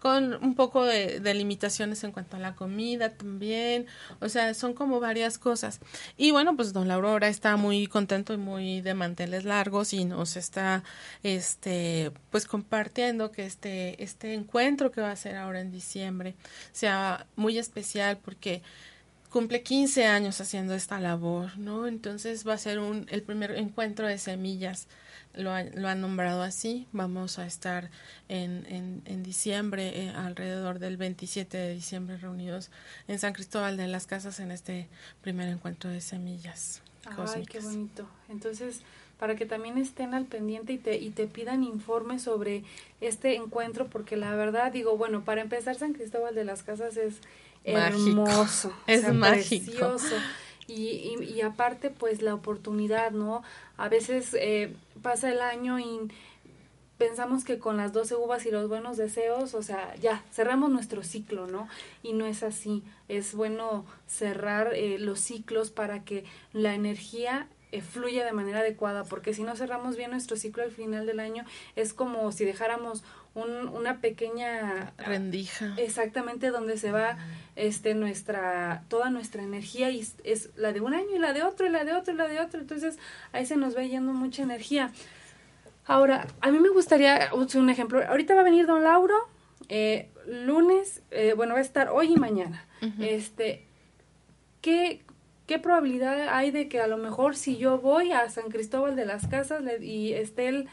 [0.00, 3.86] con un poco de, de limitaciones en cuanto a la comida también,
[4.20, 5.80] o sea, son como varias cosas.
[6.16, 10.36] Y bueno, pues don Laura está muy contenta y muy de manteles largos y nos
[10.36, 10.82] está
[11.22, 16.34] este pues compartiendo que este este encuentro que va a ser ahora en diciembre
[16.72, 18.62] sea muy especial porque
[19.36, 21.86] cumple 15 años haciendo esta labor, ¿no?
[21.86, 24.88] Entonces va a ser un, el primer encuentro de semillas,
[25.34, 27.90] lo, ha, lo han nombrado así, vamos a estar
[28.28, 32.70] en, en, en diciembre, eh, alrededor del 27 de diciembre, reunidos
[33.08, 34.88] en San Cristóbal de las Casas en este
[35.20, 36.80] primer encuentro de semillas.
[37.34, 38.06] Ay, qué bonito.
[38.28, 38.82] Entonces,
[39.18, 42.64] para que también estén al pendiente y te, y te pidan informes sobre
[43.00, 47.16] este encuentro, porque la verdad digo, bueno, para empezar San Cristóbal de las Casas es
[47.64, 49.66] hermoso, es mágico.
[49.66, 50.16] precioso.
[50.68, 53.44] Y, y, aparte, pues la oportunidad, ¿no?
[53.76, 56.00] A veces eh, pasa el año y
[56.98, 61.02] pensamos que con las 12 uvas y los buenos deseos, o sea, ya, cerramos nuestro
[61.02, 61.68] ciclo, ¿no?
[62.02, 62.82] Y no es así.
[63.08, 69.04] Es bueno cerrar eh, los ciclos para que la energía eh, fluya de manera adecuada,
[69.04, 73.02] porque si no cerramos bien nuestro ciclo al final del año, es como si dejáramos
[73.34, 75.74] un, una pequeña rendija.
[75.76, 77.18] Exactamente donde se va
[77.54, 81.66] este nuestra toda nuestra energía y es la de un año y la de otro
[81.66, 82.98] y la de otro y la de otro, entonces
[83.32, 84.92] ahí se nos va yendo mucha energía.
[85.86, 88.02] Ahora, a mí me gustaría un ejemplo.
[88.06, 89.14] Ahorita va a venir don Lauro,
[89.68, 92.66] eh, lunes, eh, bueno, va a estar hoy y mañana.
[93.00, 93.66] Este,
[94.60, 95.02] ¿qué,
[95.46, 99.06] ¿qué probabilidad hay de que a lo mejor si yo voy a San Cristóbal de
[99.06, 100.68] las Casas y esté él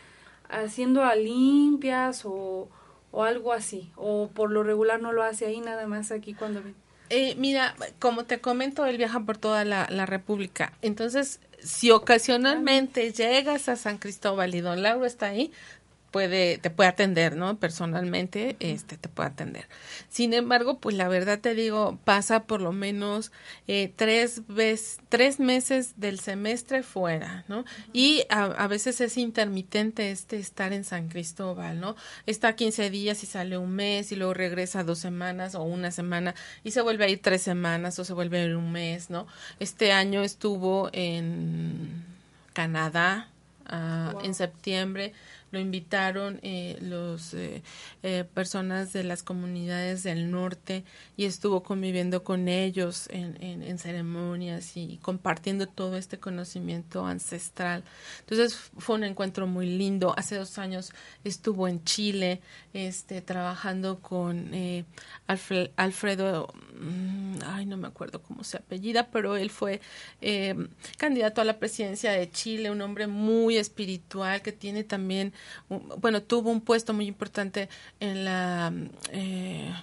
[0.49, 2.69] haciendo a limpias o,
[3.12, 3.91] o algo así?
[3.95, 6.76] O por lo regular no lo hace ahí, nada más aquí cuando ven.
[7.10, 10.73] Eh, mira, como te comento, él viaja por toda la, la República.
[10.82, 15.52] Entonces, si ocasionalmente llegas a San Cristóbal y don Lauro está ahí,
[16.13, 17.58] puede, te puede atender, ¿no?
[17.58, 19.67] Personalmente, este, te puede atender.
[20.10, 23.32] Sin embargo, pues la verdad te digo, pasa por lo menos
[23.67, 27.65] eh, tres veces, tres meses del semestre fuera, ¿no?
[27.93, 31.95] Y a, veces es intermitente este estar en San Cristóbal, ¿no?
[32.28, 36.36] Está 15 días y sale un mes y luego regresa dos semanas o una semana
[36.63, 39.26] y se vuelve a ir tres semanas o se vuelve a ir un mes, ¿no?
[39.60, 42.06] Este año estuvo en
[42.54, 43.30] Canadá,
[43.65, 45.13] ah, en septiembre
[45.53, 47.61] lo invitaron eh, los eh,
[48.01, 50.83] eh, personas de las comunidades del norte
[51.15, 57.83] y estuvo conviviendo con ellos en, en, ceremonias y compartiendo todo este conocimiento ancestral.
[58.21, 60.15] Entonces fue un encuentro muy lindo.
[60.17, 60.91] Hace dos años
[61.23, 62.41] estuvo en Chile
[62.73, 64.51] este, trabajando con
[65.27, 69.81] Alfredo, mm, ay no me acuerdo cómo se apellida, pero él fue
[70.97, 75.31] candidato a la presidencia de Chile, un hombre muy espiritual que tiene también
[75.99, 78.73] bueno, tuvo un puesto muy importante en la...
[79.12, 79.73] Eh,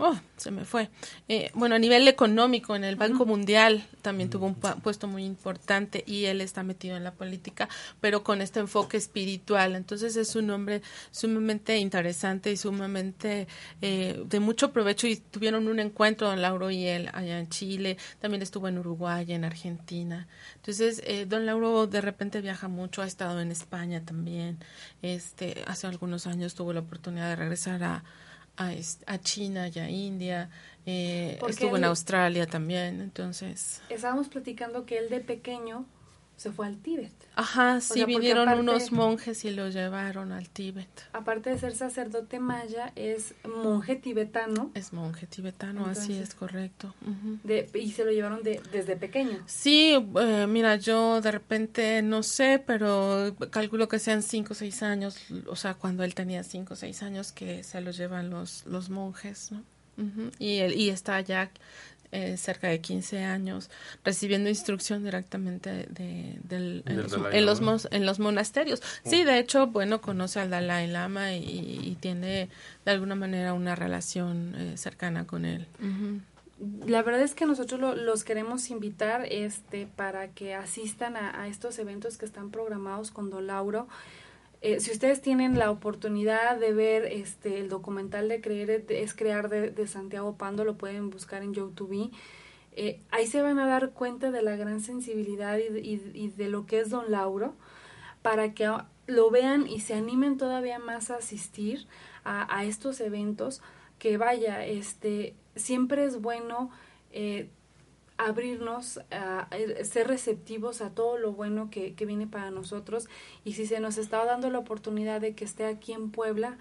[0.00, 0.88] oh, se me fue.
[1.28, 6.02] Eh, bueno, a nivel económico, en el Banco Mundial también tuvo un puesto muy importante
[6.06, 7.68] y él está metido en la política,
[8.00, 9.76] pero con este enfoque espiritual.
[9.76, 13.46] Entonces es un hombre sumamente interesante y sumamente
[13.82, 17.98] eh, de mucho provecho y tuvieron un encuentro, don Lauro y él, allá en Chile,
[18.20, 20.26] también estuvo en Uruguay, en Argentina.
[20.56, 24.58] Entonces, eh, don Lauro de repente viaja mucho, ha estado en España también.
[25.02, 28.04] Este, hace algunos años tuvo la oportunidad de regresar a
[29.06, 30.50] a, China y a India,
[30.84, 33.80] eh, estuvo en Australia también, entonces.
[33.88, 35.86] Estábamos platicando que él de pequeño
[36.40, 37.12] se fue al Tíbet.
[37.36, 40.88] Ajá, sí, vinieron unos monjes y lo llevaron al Tíbet.
[41.12, 44.70] Aparte de ser sacerdote maya, es monje tibetano.
[44.72, 46.94] Es monje tibetano, así es correcto.
[47.44, 49.36] de, y se lo llevaron de, desde pequeño.
[49.44, 54.82] Sí, eh, mira, yo de repente no sé, pero calculo que sean cinco o seis
[54.82, 58.64] años, o sea, cuando él tenía cinco o seis años que se lo llevan los,
[58.64, 59.62] los monjes, ¿no?
[60.38, 61.50] y, y está allá
[62.12, 63.70] eh, cerca de 15 años
[64.04, 66.96] recibiendo instrucción directamente de, en,
[67.46, 68.82] los, en, los, monasterios.
[69.04, 72.48] Sí, de hecho, bueno, conoce al Dalai Lama y, tiene
[72.84, 75.66] de alguna manera una relación eh, cercana con él.
[76.86, 81.78] La verdad es que nosotros los queremos invitar este para que asistan a, a, estos
[81.78, 83.86] eventos que están programados con Don Lauro.
[84.62, 89.48] Eh, si ustedes tienen la oportunidad de ver este el documental de Creer es Crear
[89.48, 92.10] de, Santiago Pando, lo pueden buscar en YouTube.
[92.72, 96.80] Eh, ahí se van a dar cuenta de la gran sensibilidad y, de lo que
[96.80, 97.54] es Don Lauro,
[98.20, 98.70] para que
[99.06, 101.86] lo vean y se animen todavía más a asistir
[102.24, 103.62] a, estos eventos.
[103.98, 106.70] Que vaya, este, siempre es bueno
[107.12, 107.50] eh,
[108.26, 109.48] abrirnos, a,
[109.82, 113.08] ser receptivos a todo lo bueno que, que, viene para nosotros
[113.44, 116.58] y si se nos está dando la oportunidad de que esté aquí en Puebla,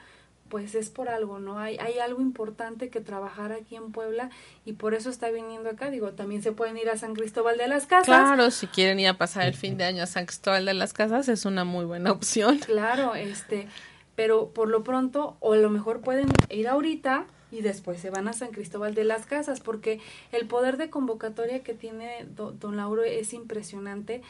[0.50, 1.60] pues es por algo, ¿no?
[1.60, 4.30] Hay, hay algo importante que trabajar aquí en Puebla
[4.66, 5.92] y por eso está viniendo acá.
[5.92, 8.06] Digo, también se pueden ir a San Cristóbal de las Casas.
[8.06, 10.94] Claro, si quieren ir a pasar el fin de año a San Cristóbal de las
[10.94, 12.58] Casas es una muy buena opción.
[12.60, 13.68] Claro, este,
[14.16, 18.28] pero por lo pronto, o a lo mejor pueden ir ahorita y después se van
[18.28, 20.00] a San Cristóbal de las Casas, porque
[20.32, 24.22] el poder de convocatoria que tiene don Lauro es impresionante.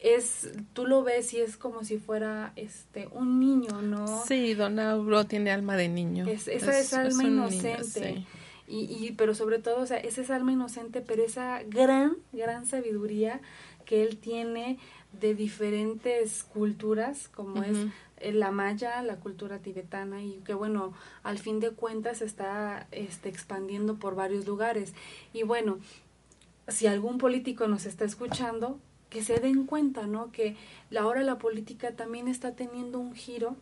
[0.00, 4.24] Es, tú lo ves y es como si fuera este un niño, ¿no?
[4.24, 6.26] Sí, don Lauro tiene alma de niño.
[6.26, 8.24] Es, esa es, alma inocente.
[8.66, 13.40] y, pero sobre todo, o sea, es esa alma inocente, pero esa gran, gran sabiduría
[13.84, 14.78] que él tiene
[15.12, 17.76] de diferentes culturas, como es
[18.30, 20.92] la maya, la cultura tibetana, y que bueno,
[21.22, 24.94] al fin de cuentas está este, expandiendo por varios lugares.
[25.32, 25.78] Y bueno,
[26.68, 28.78] si algún político nos está escuchando,
[29.10, 30.32] que se den cuenta, ¿no?
[30.32, 30.56] Que
[30.90, 33.56] la hora la política también está teniendo un giro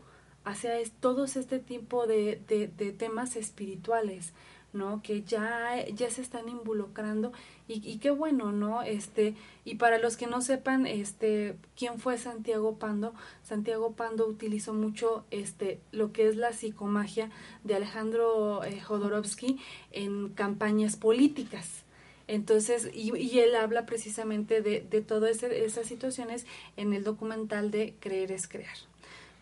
[0.44, 4.32] hacia todos este tipo de, de temas espirituales,
[4.72, 5.02] ¿no?
[5.02, 7.32] Que ya, ya se están involucrando
[7.68, 8.82] y, y, qué bueno, ¿no?
[8.82, 13.14] Este, y para los que no sepan, este, quién fue Santiago Pando,
[13.44, 17.30] Santiago Pando utilizó mucho, este, lo que es la psicomagia
[17.62, 19.58] de Alejandro eh, Jodorowsky
[19.92, 21.84] en campañas políticas.
[22.26, 26.46] Entonces, y, y él habla precisamente de, de todas esas situaciones
[26.76, 28.76] en el documental de Creer es Crear.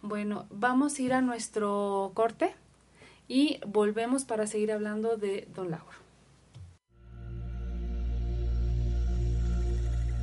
[0.00, 2.54] Bueno, vamos a ir a nuestro corte
[3.28, 5.86] y volvemos para seguir hablando de Don Lauro.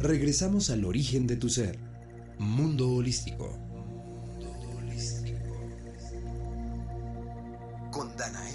[0.01, 1.77] Regresamos al origen de tu ser,
[2.37, 3.57] mundo holístico.
[7.91, 8.54] Con Danae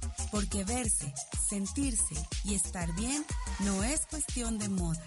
[0.29, 1.13] porque verse,
[1.47, 3.25] sentirse y estar bien
[3.59, 5.01] no es cuestión de moda,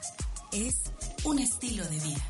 [0.53, 0.91] es
[1.25, 2.25] un estilo de vida.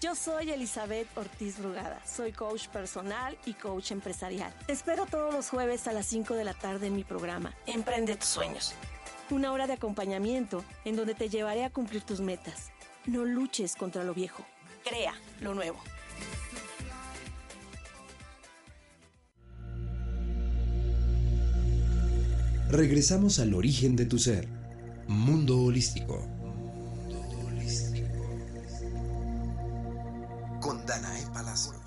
[0.00, 4.52] Yo soy Elizabeth Ortiz Brugada, soy coach personal y coach empresarial.
[4.66, 8.16] Te espero todos los jueves a las 5 de la tarde en mi programa Emprende
[8.16, 8.74] tus sueños.
[9.30, 12.70] Una hora de acompañamiento en donde te llevaré a cumplir tus metas.
[13.06, 14.44] No luches contra lo viejo
[14.86, 15.78] crea lo nuevo.
[22.70, 24.46] Regresamos al origen de tu ser,
[25.08, 26.28] mundo holístico.
[30.60, 31.85] Con Danae Palacio.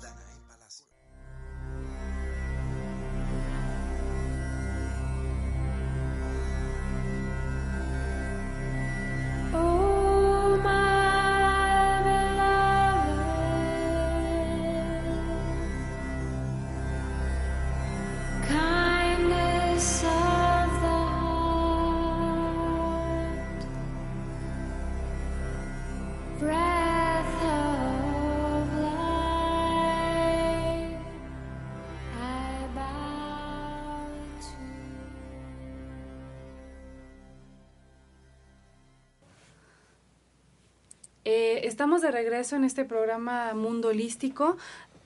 [41.24, 44.56] Estamos de regreso en este programa Mundo Holístico.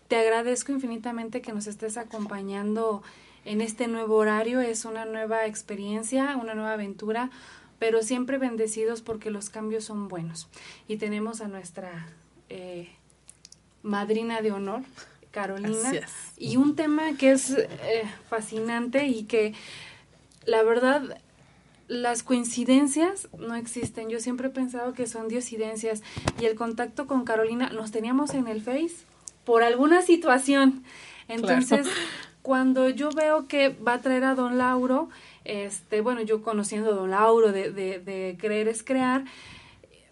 [0.08, 3.02] Te agradezco infinitamente que nos estés acompañando
[3.44, 4.60] en este nuevo horario.
[4.60, 7.30] Es una nueva experiencia, una nueva aventura,
[7.78, 10.48] pero siempre bendecidos porque los cambios son buenos.
[10.86, 12.06] Y tenemos a nuestra
[12.48, 12.90] eh,
[13.82, 14.82] madrina de honor,
[15.32, 15.92] Carolina,
[16.36, 19.52] y un tema que es eh, fascinante y que
[20.46, 21.20] la verdad
[21.89, 24.09] las coincidencias no existen.
[24.09, 26.03] Yo siempre he pensado que son diosidencias.
[26.41, 28.97] Y el contacto con Carolina nos teníamos en el Face
[29.45, 30.82] por alguna situación.
[31.28, 31.87] Entonces,
[32.43, 35.09] cuando yo veo que va a traer a don Lauro,
[35.45, 39.24] este, bueno, yo conociendo a don Lauro de, de, de Creer es Crear,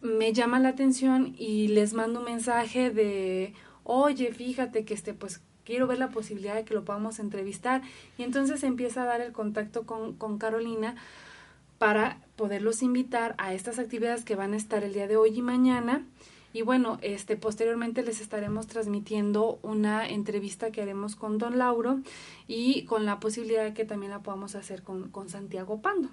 [0.02, 3.54] me llama la atención y les mando un mensaje de,
[3.84, 7.82] oye, fíjate que este, pues quiero ver la posibilidad de que lo podamos entrevistar.
[8.18, 10.96] Y entonces empieza a dar el contacto con, con Carolina
[11.82, 15.42] para poderlos invitar a estas actividades que van a estar el día de hoy y
[15.42, 16.06] mañana
[16.52, 21.98] Y bueno, este posteriormente les estaremos transmitiendo una entrevista que haremos con Don Lauro
[22.46, 26.08] y con la posibilidad de que también la podamos hacer con, con Santiago Pando.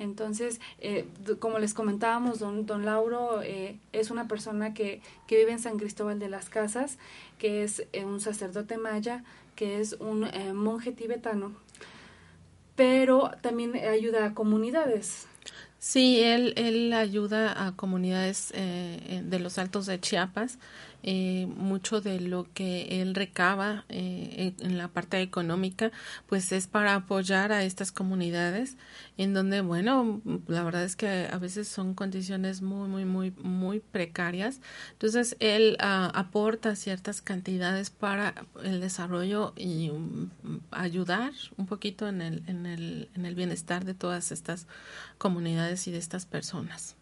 [0.00, 1.06] Entonces, eh,
[1.38, 5.78] como les comentábamos, don, don Lauro eh, es una persona que, que, vive en San
[5.78, 6.98] Cristóbal de las Casas,
[7.38, 9.22] que es eh, un sacerdote maya,
[9.54, 11.52] que es un monje tibetano,
[12.76, 15.26] pero también ayuda a comunidades.
[15.78, 20.58] Sí, él, él ayuda a comunidades de los altos de Chiapas
[21.06, 25.92] eh, mucho de lo que él recaba eh, en, la parte económica,
[26.26, 28.78] pues es para apoyar a estas comunidades
[29.18, 33.80] en donde, bueno, la verdad es que a veces son condiciones muy, muy, muy, muy
[33.80, 34.62] precarias.
[34.92, 40.30] Entonces, él ah, aporta ciertas cantidades para el desarrollo y um,
[40.70, 44.66] ayudar un poquito en el, en, el, en el bienestar de todas estas
[45.18, 46.96] comunidades y de estas personas.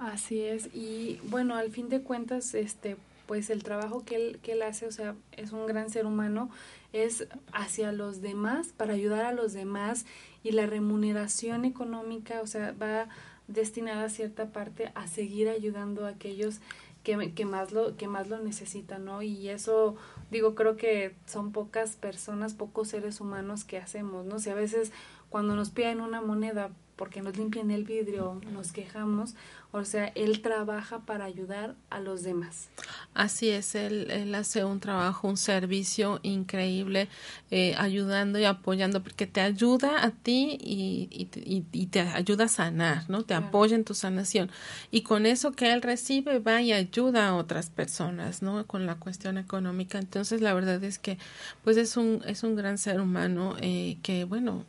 [0.00, 0.68] Así es.
[0.74, 4.86] Y bueno, al fin de cuentas, este, pues el trabajo que él, que él hace,
[4.86, 6.50] o sea, es un gran ser humano,
[6.92, 10.06] es hacia los demás, para ayudar a los demás
[10.42, 13.08] y la remuneración económica, o sea, va
[13.48, 16.60] destinada a cierta parte a seguir ayudando a aquellos
[17.02, 19.22] que, que, más lo que más lo necesitan, ¿no?
[19.22, 19.96] Y eso
[20.30, 24.38] digo, creo que son pocas personas, pocos seres humanos que hacemos, ¿no?
[24.38, 24.92] Si a veces
[25.28, 29.34] cuando nos piden una moneda porque nos limpian el vidrio, nos quejamos,
[29.74, 32.68] o sea, él trabaja para ayudar a los demás.
[33.14, 37.08] Así es, él, él hace un trabajo, un servicio increíble,
[37.50, 42.48] eh, ayudando y apoyando, porque te ayuda a ti y, y, y, te ayuda a
[42.48, 43.22] sanar, ¿no?
[43.22, 44.50] Te apoya en tu sanación.
[44.90, 48.66] Y con eso que él recibe, va y ayuda a otras personas, ¿no?
[48.66, 49.98] Con la cuestión económica.
[49.98, 51.16] Entonces, la verdad es que,
[51.64, 54.66] pues, es un, es un gran ser humano eh, que, bueno,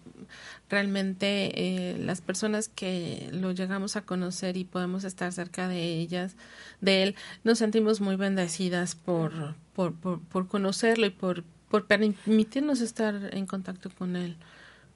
[0.69, 6.35] realmente eh, las personas que lo llegamos a conocer y podemos estar cerca de ellas,
[6.81, 12.81] de él, nos sentimos muy bendecidas por, por, por, por conocerlo y por, por permitirnos
[12.81, 14.37] estar en contacto con él.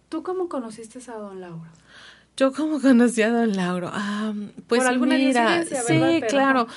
[0.10, 1.72] ¿Tú cómo conociste a don Laura?
[2.38, 4.32] Yo como conocí a don Lauro, ah,
[4.68, 6.68] pues Por alguna mira, sí, claro.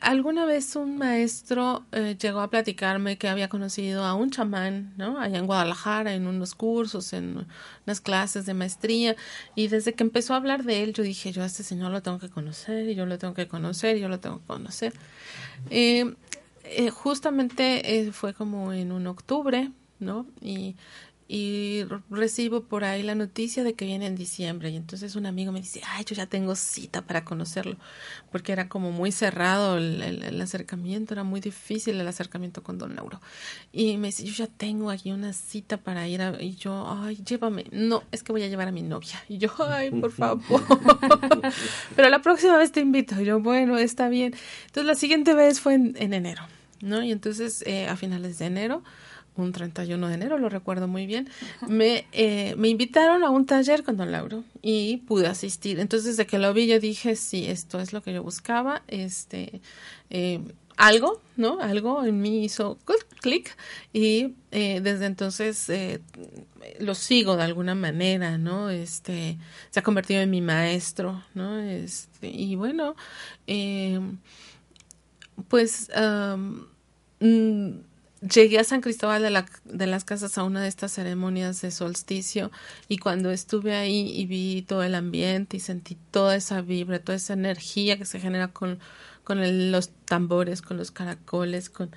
[0.00, 5.20] Alguna vez un maestro eh, llegó a platicarme que había conocido a un chamán, ¿no?
[5.20, 7.44] Allá en Guadalajara, en unos cursos, en
[7.86, 9.16] unas clases de maestría,
[9.56, 12.02] y desde que empezó a hablar de él, yo dije, yo a este señor lo
[12.02, 14.92] tengo que conocer, y yo lo tengo que conocer, y yo lo tengo que conocer.
[15.70, 16.14] Eh,
[16.62, 20.26] eh, justamente fue como en un octubre, ¿no?
[20.40, 20.76] Y
[21.32, 25.52] y recibo por ahí la noticia de que viene en diciembre y entonces un amigo
[25.52, 27.76] me dice, ay, yo ya tengo cita para conocerlo,
[28.32, 33.20] porque era como muy cerrado el, acercamiento, era muy difícil el acercamiento con don Lauro.
[33.72, 36.20] Y me dice, yo ya tengo aquí una cita para ir.
[36.40, 37.66] Y yo, ay, llévame.
[37.70, 39.22] No, es que voy a llevar a mi novia.
[39.28, 40.42] Y yo, ay, por favor.
[41.94, 43.20] Pero la próxima vez te invito.
[43.20, 44.34] Y yo, bueno, está bien.
[44.66, 46.42] Entonces la siguiente vez fue en, enero,
[46.80, 47.04] ¿no?
[47.04, 48.82] Y entonces eh, a finales de enero
[49.40, 51.28] un 31 de enero, lo recuerdo muy bien,
[51.66, 55.80] me, eh, me invitaron a un taller con don Lauro y pude asistir.
[55.80, 59.60] Entonces, desde que lo vi, yo dije, sí, esto es lo que yo buscaba, este,
[60.10, 60.40] eh,
[60.76, 61.60] algo, ¿no?
[61.60, 62.78] Algo en mí hizo
[63.20, 63.56] clic
[63.92, 65.70] y eh, desde entonces
[66.78, 68.70] lo sigo de alguna manera, ¿no?
[68.70, 69.36] Este,
[69.70, 71.58] se ha convertido en mi maestro, ¿no?
[71.58, 72.94] Este, y bueno,
[75.48, 75.90] pues...
[77.20, 77.80] Mm,
[78.20, 81.70] llegué a San Cristóbal de, la, de, las Casas a una de estas ceremonias de
[81.70, 82.50] solsticio
[82.88, 87.16] y cuando estuve ahí y vi todo el ambiente y sentí toda esa vibra, toda
[87.16, 88.78] esa energía que se genera con,
[89.24, 91.90] con los tambores, con los caracoles, con,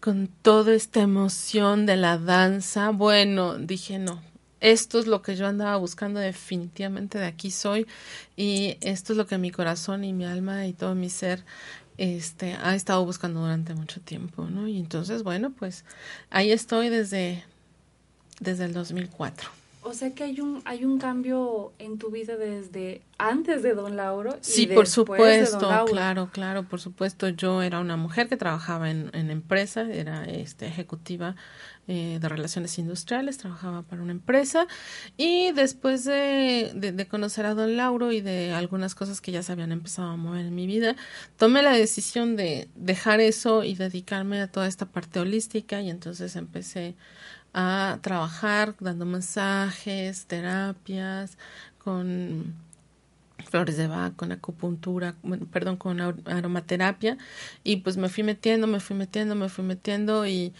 [0.00, 4.22] con toda esta emoción de la danza, bueno, dije no.
[4.60, 7.86] Esto es lo que yo andaba buscando definitivamente de aquí soy
[8.36, 11.44] y esto es lo que mi corazón y mi alma y todo mi ser
[11.98, 14.68] este, ha estado buscando durante mucho tiempo, ¿no?
[14.68, 15.84] Y entonces, bueno, pues
[16.30, 17.44] ahí estoy desde,
[18.40, 19.48] desde el 2004.
[19.82, 23.94] O sea que hay un, hay un cambio en tu vida desde antes de Don
[23.94, 24.36] Lauro.
[24.40, 27.28] sí, por supuesto, claro, claro, por supuesto.
[27.28, 31.36] Yo era una mujer que trabajaba en, en empresa, era este, ejecutiva
[31.88, 34.66] eh, de relaciones industriales, trabajaba para una empresa.
[35.16, 39.52] Y después de, de, conocer a don Lauro y de algunas cosas que ya se
[39.52, 40.96] habían empezado a mover en mi vida,
[41.36, 45.80] tomé la decisión de dejar eso y dedicarme a toda esta parte holística.
[45.80, 46.96] Y entonces empecé
[47.54, 51.38] a trabajar dando mensajes, terapias,
[51.78, 52.54] con
[53.48, 55.14] flores de Bach, con acupuntura,
[55.52, 57.16] perdón, con aromaterapia.
[57.64, 60.52] Y pues me fui metiendo, me fui metiendo, me fui metiendo y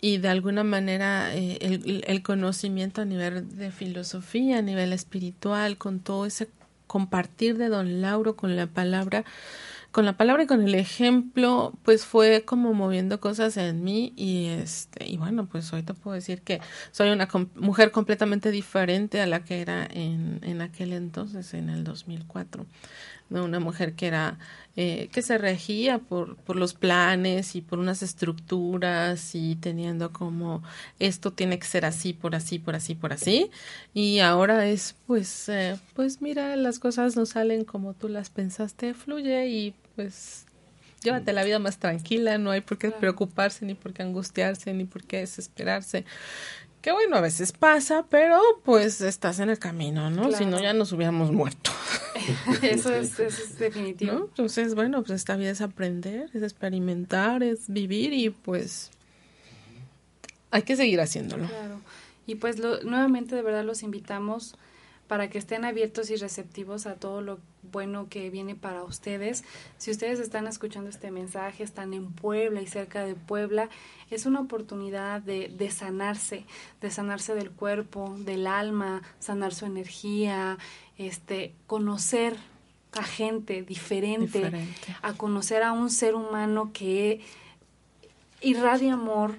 [0.00, 5.78] y de alguna manera eh, el, el, conocimiento a nivel de filosofía, a nivel espiritual,
[5.78, 6.48] con todo ese
[6.86, 9.24] compartir de don Lauro con la palabra,
[9.90, 14.46] con la palabra y con el ejemplo, pues fue como moviendo cosas en mí y
[14.46, 19.26] este y bueno, pues hoy te puedo decir que soy una mujer completamente diferente a
[19.26, 22.66] la que era en, en aquel entonces, en el 2004.
[23.30, 23.44] ¿No?
[23.44, 24.38] Una mujer que era
[24.76, 30.64] eh, que se regía por, por los planes y por unas estructuras y teniendo como
[30.98, 33.50] esto tiene que ser así, por así, por así, por así.
[33.92, 38.94] Y ahora es pues, eh, pues mira, las cosas no salen como tú las pensaste,
[38.94, 40.46] fluye y pues
[41.04, 44.86] llévate la vida más tranquila, no hay por qué preocuparse, ni por qué angustiarse, ni
[44.86, 46.04] por qué desesperarse.
[46.84, 50.30] Que bueno, a veces pasa, pero pues estás en el camino, ¿no?
[50.32, 51.70] Si no, ya nos hubiéramos muerto.
[52.62, 54.26] eso, es, eso es definitivo.
[54.28, 58.90] Entonces, bueno, pues esta vida es aprender, es experimentar, es vivir y pues
[60.50, 61.46] hay que seguir haciéndolo.
[61.48, 61.80] Claro.
[62.26, 64.54] Y pues lo, nuevamente de verdad los invitamos
[65.08, 67.38] para que estén abiertos y receptivos a todo lo
[67.72, 69.44] bueno que viene para ustedes.
[69.78, 73.68] Si ustedes están escuchando este mensaje, están en Puebla y cerca de Puebla,
[74.10, 76.46] es una oportunidad de, de sanarse,
[76.80, 80.58] de sanarse del cuerpo, del alma, sanar su energía,
[80.98, 82.36] este, conocer
[82.92, 87.20] a gente diferente, diferente, a conocer a un ser humano que
[88.40, 89.36] irradia amor,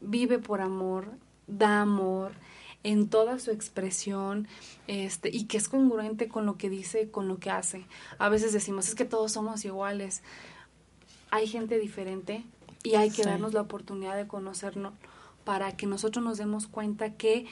[0.00, 1.06] vive por amor,
[1.46, 2.32] da amor,
[2.82, 4.46] en toda su expresión
[4.86, 7.86] este, y que es congruente con lo que dice, con lo que hace.
[8.18, 10.22] A veces decimos, es que todos somos iguales.
[11.30, 12.44] Hay gente diferente
[12.82, 14.94] y hay que darnos la oportunidad de conocernos
[15.44, 17.46] para que nosotros nos demos cuenta que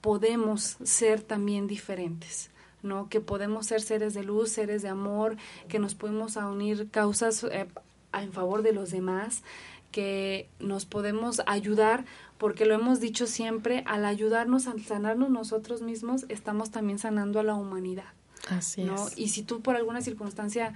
[0.00, 2.50] podemos ser también diferentes.
[2.82, 3.08] ¿no?
[3.08, 5.38] que podemos ser seres de luz, seres de amor,
[5.68, 7.66] que nos podemos unir causas eh,
[8.12, 9.42] en favor de los demás,
[9.90, 12.04] que nos podemos ayudar
[12.44, 17.42] porque lo hemos dicho siempre, al ayudarnos a sanarnos nosotros mismos, estamos también sanando a
[17.42, 18.04] la humanidad.
[18.50, 19.08] Así ¿no?
[19.08, 19.16] es.
[19.16, 20.74] Y si tú por alguna circunstancia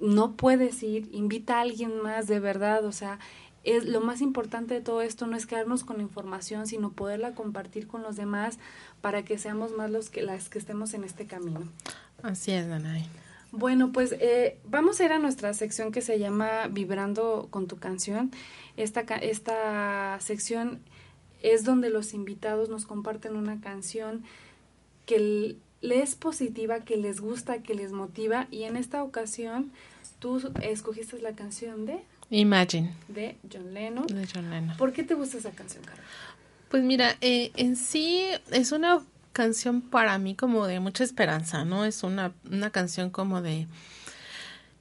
[0.00, 3.18] no puedes ir, invita a alguien más de verdad, o sea,
[3.64, 7.34] es lo más importante de todo esto no es quedarnos con la información, sino poderla
[7.34, 8.58] compartir con los demás
[9.02, 11.68] para que seamos más los que las que estemos en este camino.
[12.22, 13.06] Así es, Danay.
[13.52, 17.76] Bueno, pues eh, vamos a ir a nuestra sección que se llama Vibrando con tu
[17.76, 18.30] canción.
[18.78, 20.80] Esta, esta sección
[21.44, 24.24] es donde los invitados nos comparten una canción
[25.04, 29.70] que les es positiva, que les gusta, que les motiva y en esta ocasión
[30.18, 34.06] tú escogiste la canción de Imagine de John Lennon.
[34.06, 34.76] De John Lennon.
[34.78, 36.02] ¿Por qué te gusta esa canción, Carol?
[36.70, 39.02] Pues mira, eh, en sí es una
[39.34, 41.84] canción para mí como de mucha esperanza, ¿no?
[41.84, 43.66] Es una, una canción como de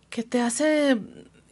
[0.09, 0.97] que te hace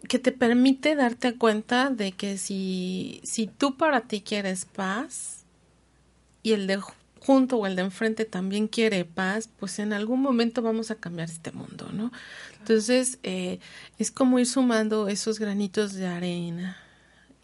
[0.08, 5.46] que te permite darte cuenta de que si, si tú para ti quieres paz
[6.44, 6.82] y el de
[7.22, 11.30] junto o el de enfrente también quiere paz, pues en algún momento vamos a cambiar
[11.30, 12.12] este mundo, ¿no?
[12.60, 13.60] Entonces, eh,
[14.00, 16.78] es como ir sumando esos granitos de arena,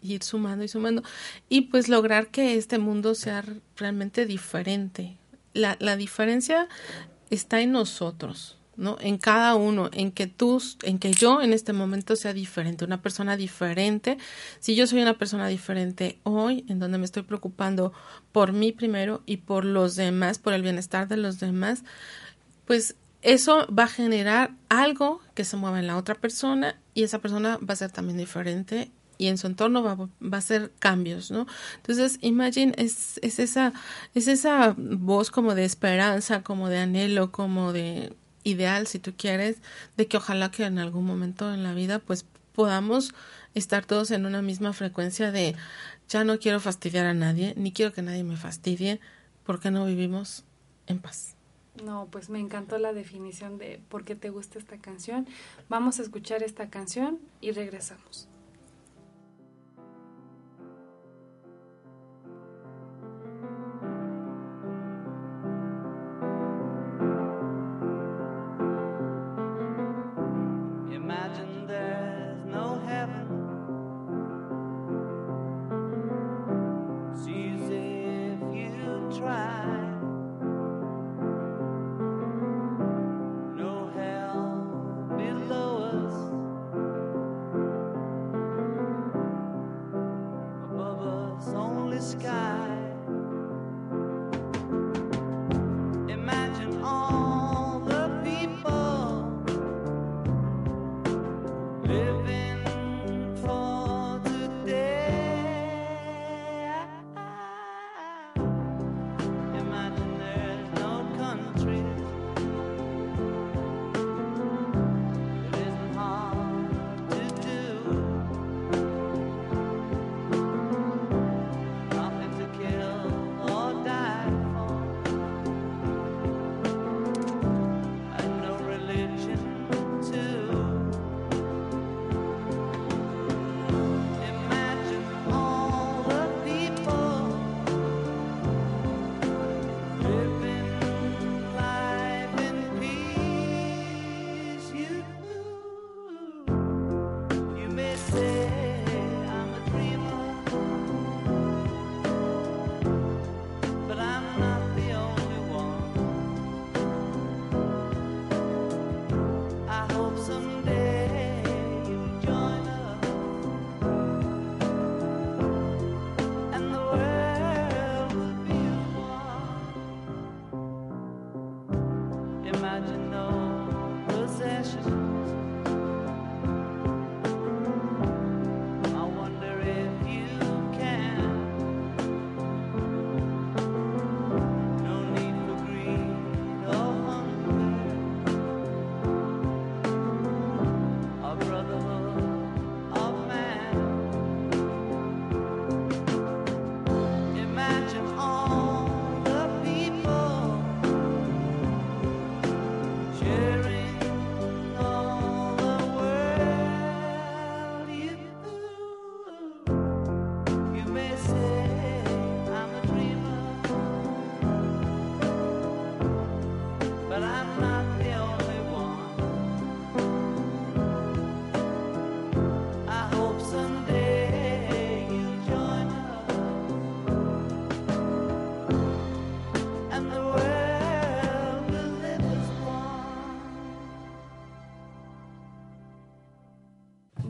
[0.02, 1.02] ir sumando y sumando,
[1.48, 3.44] y pues lograr que este mundo sea
[3.76, 5.16] realmente diferente.
[5.54, 6.68] La, la diferencia
[7.30, 8.96] está en nosotros, ¿no?
[9.00, 13.02] En cada uno, en que tú, en que yo en este momento sea diferente, una
[13.02, 14.16] persona diferente.
[14.60, 17.92] Si yo soy una persona diferente hoy, en donde me estoy preocupando
[18.32, 21.82] por mí primero y por los demás, por el bienestar de los demás,
[22.66, 27.18] pues eso va a generar algo que se mueva en la otra persona y esa
[27.18, 31.32] persona va a ser también diferente y en su entorno va, va a ser cambios,
[31.32, 31.48] ¿no?
[31.78, 33.72] Entonces, Imagine es, es esa,
[34.14, 38.14] es esa voz como de esperanza, como de anhelo, como de
[38.48, 39.58] ideal, si tú quieres,
[39.96, 42.24] de que ojalá que en algún momento en la vida pues
[42.54, 43.14] podamos
[43.54, 45.54] estar todos en una misma frecuencia de
[46.08, 49.00] ya no quiero fastidiar a nadie, ni quiero que nadie me fastidie,
[49.44, 50.44] porque no vivimos
[50.86, 51.34] en paz.
[51.84, 55.26] No, pues me encantó la definición de por qué te gusta esta canción.
[55.68, 58.28] Vamos a escuchar esta canción y regresamos.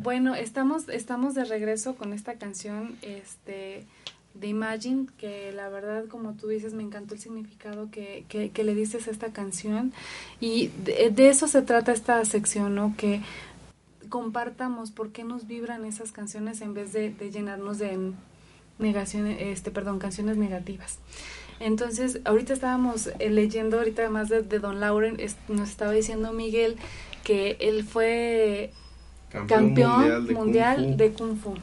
[0.09, 3.85] Bueno, estamos, estamos de regreso con esta canción, este
[4.33, 8.75] de Imagine, que la verdad, como tú dices, me encantó el significado que, que, le
[8.75, 9.93] dices a esta canción.
[10.41, 12.95] Y de, eso se trata esta sección, ¿no?
[12.97, 13.21] Que
[14.09, 18.13] compartamos por qué nos vibran esas canciones en vez de, llenarnos de
[18.79, 21.01] negaciones, este, perdón, canciones negativas.
[21.61, 26.77] Entonces, ahorita estábamos eh, leyendo, ahorita además de, Don Lauren, nos estaba diciendo Miguel
[27.25, 28.73] que él fue
[29.31, 29.65] campeón,
[30.33, 31.55] mundial, de, Kung Fu.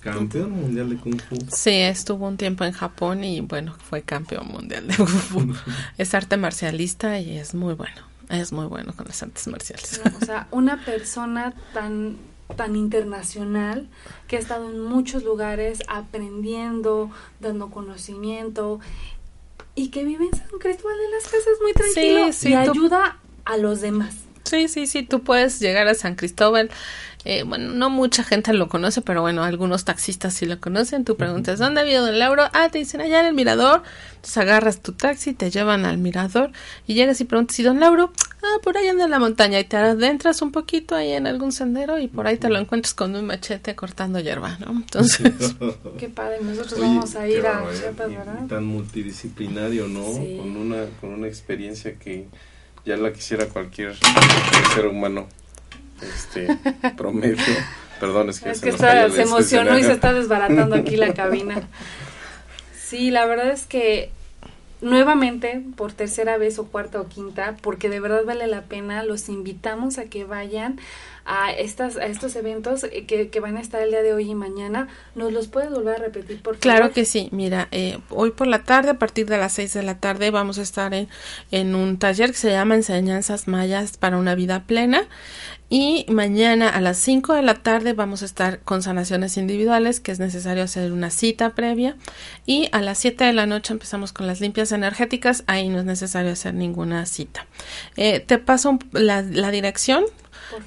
[0.00, 1.36] Campeón mundial de Kung Fu.
[1.50, 5.54] Sí, estuvo un tiempo en Japón y bueno, fue campeón mundial de Kung Fu.
[5.98, 8.12] es arte marcialista y es muy bueno.
[8.28, 10.00] Es muy bueno con las artes marciales.
[10.20, 12.16] o sea, una persona tan
[12.56, 13.88] tan internacional
[14.28, 18.80] que ha estado en muchos lugares aprendiendo, dando conocimiento
[19.74, 23.80] y que vive en San Cristóbal de las Casas muy tranquilo y ayuda a los
[23.80, 24.16] demás.
[24.44, 26.70] Sí, sí, sí, tú puedes llegar a San Cristóbal
[27.24, 31.04] eh, bueno, no mucha gente lo conoce, pero bueno, algunos taxistas sí lo conocen.
[31.04, 32.44] Tú preguntas, ¿dónde vive Don Lauro?
[32.52, 33.82] Ah, te dicen allá en el mirador.
[34.08, 36.50] Entonces agarras tu taxi, te llevan al mirador
[36.86, 38.12] y llegas y preguntas, ¿y Don Lauro?
[38.42, 41.52] Ah, por ahí anda en la montaña y te adentras un poquito ahí en algún
[41.52, 44.72] sendero y por ahí te lo encuentras con un machete cortando hierba, ¿no?
[44.72, 45.32] Entonces...
[45.98, 47.62] qué padre, nosotros vamos a ir a
[48.48, 50.02] Tan multidisciplinario, ¿no?
[50.02, 52.26] Con, una, con una experiencia que
[52.84, 53.94] ya la quisiera cualquier
[54.74, 55.28] ser humano
[56.00, 56.48] este
[56.96, 57.42] promedio.
[58.00, 61.68] Perdón, es que, se, se emocionó y se está desbaratando aquí la cabina.
[62.76, 64.10] Sí, la verdad es que
[64.82, 69.28] nuevamente, por tercera vez o cuarta o quinta, porque de verdad vale la pena, los
[69.28, 70.78] invitamos a que vayan
[71.24, 74.34] a, estas, a estos eventos que, que van a estar el día de hoy y
[74.34, 74.88] mañana.
[75.14, 76.42] ¿Nos los puedes volver a repetir?
[76.58, 77.28] Claro que sí.
[77.32, 80.58] Mira, eh, hoy por la tarde, a partir de las seis de la tarde, vamos
[80.58, 81.08] a estar en,
[81.50, 85.06] en un taller que se llama Enseñanzas Mayas para una vida plena.
[85.72, 90.12] Y mañana a las 5 de la tarde vamos a estar con sanaciones individuales, que
[90.12, 91.96] es necesario hacer una cita previa.
[92.44, 95.86] Y a las 7 de la noche empezamos con las limpias energéticas, ahí no es
[95.86, 97.46] necesario hacer ninguna cita.
[97.96, 100.04] Eh, te paso la, la dirección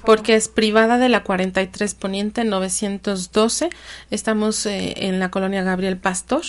[0.04, 3.70] porque es privada de la 43 Poniente 912.
[4.10, 6.42] Estamos eh, en la colonia Gabriel Pastor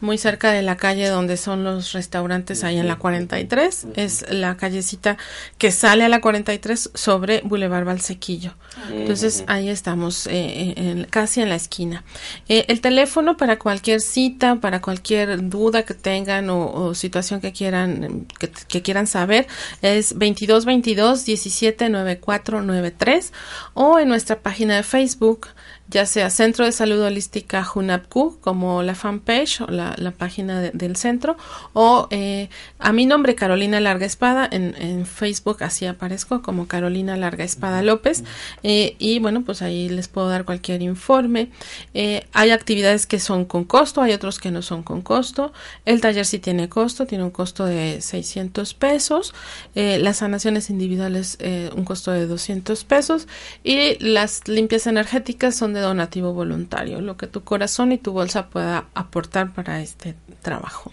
[0.00, 3.86] muy cerca de la calle donde son los restaurantes ahí en la 43.
[3.96, 5.16] Es la callecita
[5.58, 8.54] que sale a la 43 sobre Boulevard Valsequillo.
[8.90, 12.04] Entonces ahí estamos, eh, casi en la esquina.
[12.48, 18.26] Eh, el teléfono para cualquier cita, para cualquier duda que tengan o, situación que quieran,
[18.68, 19.46] que, quieran saber
[19.82, 23.32] es 22 22 17 94 93
[23.74, 25.48] o en nuestra página de Facebook
[25.94, 31.36] ya sea Centro de Salud Holística Junapku, como la fanpage o la, página del centro,
[31.72, 32.48] o eh,
[32.80, 37.80] a mi nombre Carolina Larga Espada, en, en, Facebook así aparezco como Carolina Larga Espada
[37.82, 38.24] López,
[38.64, 41.50] eh, y bueno, pues ahí les puedo dar cualquier informe.
[41.94, 45.52] Eh, hay actividades que son con costo, hay otros que no son con costo.
[45.84, 49.32] El taller sí tiene costo, tiene un costo de 600 pesos,
[49.74, 51.38] las sanaciones individuales
[51.76, 53.28] un costo de 200 pesos,
[53.62, 58.48] y las limpias energéticas son de donativo voluntario, lo que tu corazón y tu bolsa
[58.48, 60.92] pueda aportar para este trabajo.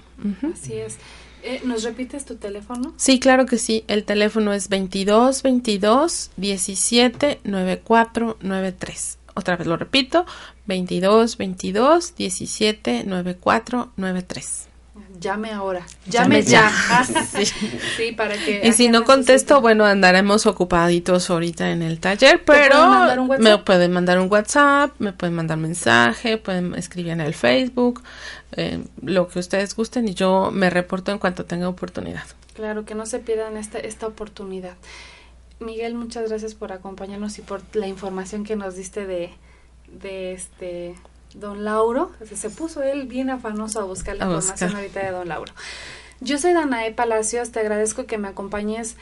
[0.54, 0.98] Así es.
[1.44, 2.94] Eh, ¿Nos repites tu teléfono?
[2.98, 3.84] Sí, claro que sí.
[3.88, 9.18] El teléfono es 22 22 17 94 93.
[9.34, 10.26] Otra vez lo repito,
[10.68, 14.70] 22 22 17 94 93
[15.22, 16.69] llame ahora, llame, ya.
[17.95, 18.11] sí.
[18.11, 18.61] para que.
[18.63, 24.19] Y si no contesto, bueno, andaremos ocupaditos ahorita en el taller, pero me pueden mandar
[24.19, 28.03] un WhatsApp, me pueden mandar mensaje, pueden escribir en el Facebook,
[28.53, 32.24] eh, lo que ustedes gusten y yo me reporto en cuanto tenga oportunidad.
[32.55, 34.76] Claro, que no se pierdan esta, esta oportunidad.
[35.59, 39.30] Miguel, muchas gracias por acompañarnos y por la información que nos diste de,
[39.88, 40.95] de este
[41.36, 45.53] don Lauro, se puso él bien afanoso a buscar la información ahorita de don Lauro.
[46.19, 48.95] Yo soy Danae Palacios, te agradezco que me acompañes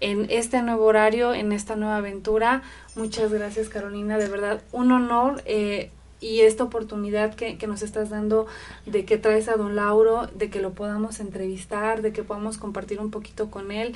[0.00, 2.62] en este nuevo horario, en esta nueva aventura.
[2.94, 8.10] Muchas gracias Carolina, de verdad, un honor eh, y esta oportunidad que, que, nos estás
[8.10, 8.46] dando
[8.84, 13.00] de que traes a don Lauro, de que lo podamos entrevistar, de que podamos compartir
[13.00, 13.94] un poquito con él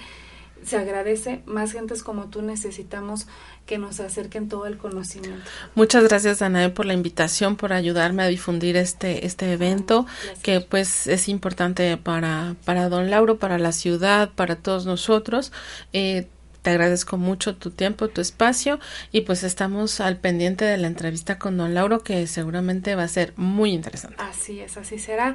[0.64, 1.42] se agradece.
[1.46, 3.26] Más gentes como tú necesitamos
[3.66, 5.48] que nos acerquen todo el conocimiento.
[5.74, 10.06] Muchas gracias, Danae, por la invitación, por ayudarme a difundir este, este evento,
[10.42, 15.52] que pues es importante para, para don Lauro, para la ciudad, para todos nosotros.
[15.92, 16.26] Eh,
[16.62, 18.80] te agradezco mucho tu tiempo, tu espacio
[19.12, 23.08] y pues estamos al pendiente de la entrevista con don Lauro que seguramente va a
[23.08, 24.16] ser muy interesante.
[24.18, 25.34] Así es, así será.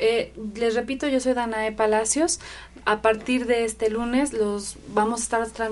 [0.00, 2.40] Eh, les repito, yo soy Danae Palacios.
[2.86, 5.70] A partir de este lunes los vamos a estar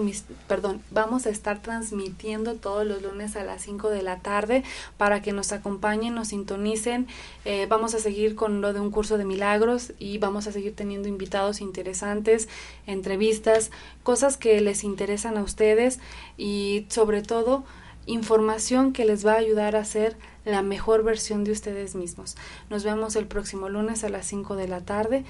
[0.48, 4.64] perdón, vamos a estar transmitiendo todos los lunes a las 5 de la tarde
[4.96, 7.06] para que nos acompañen, nos sintonicen.
[7.44, 10.74] Eh, vamos a seguir con lo de un curso de milagros y vamos a seguir
[10.74, 12.48] teniendo invitados interesantes,
[12.86, 13.70] entrevistas,
[14.02, 16.00] cosas que les interesan a ustedes
[16.38, 17.64] y sobre todo
[18.06, 22.36] información que les va a ayudar a ser la mejor versión de ustedes mismos.
[22.70, 25.24] Nos vemos el próximo lunes a las 5 de la tarde.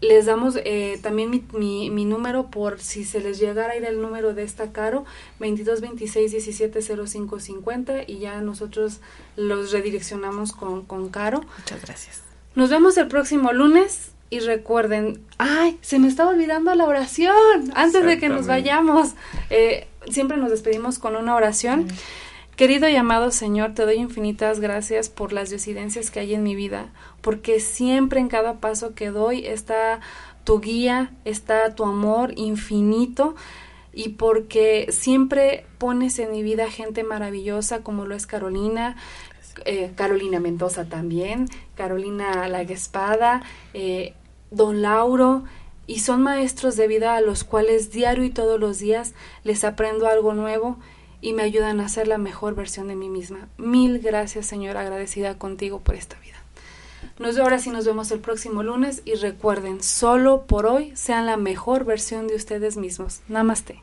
[0.00, 3.84] Les damos eh, también mi, mi, mi, número por si se les llegara a ir
[3.84, 5.04] el número de esta Caro,
[5.40, 9.00] 22 26 17 05 50 y ya nosotros
[9.36, 11.44] los redireccionamos con, con Caro.
[11.58, 12.22] Muchas gracias.
[12.54, 17.34] Nos vemos el próximo lunes y recuerden, ay, se me estaba olvidando la oración
[17.74, 19.14] antes de que nos vayamos.
[19.50, 21.88] Eh, siempre nos despedimos con una oración.
[22.58, 26.56] Querido y amado Señor, te doy infinitas gracias por las disidencias que hay en mi
[26.56, 30.00] vida, porque siempre en cada paso que doy está
[30.42, 33.36] tu guía, está tu amor infinito
[33.92, 38.96] y porque siempre pones en mi vida gente maravillosa como lo es Carolina,
[39.64, 41.46] eh, Carolina Mendoza también,
[41.76, 44.14] Carolina Laguespada, eh,
[44.50, 45.44] Don Lauro,
[45.86, 50.08] y son maestros de vida a los cuales diario y todos los días les aprendo
[50.08, 50.76] algo nuevo
[51.20, 53.48] y me ayudan a ser la mejor versión de mí misma.
[53.56, 56.36] Mil gracias, Señor, agradecida contigo por esta vida.
[57.18, 61.36] Nos ahora sí nos vemos el próximo lunes y recuerden, solo por hoy sean la
[61.36, 63.20] mejor versión de ustedes mismos.
[63.28, 63.82] Namaste.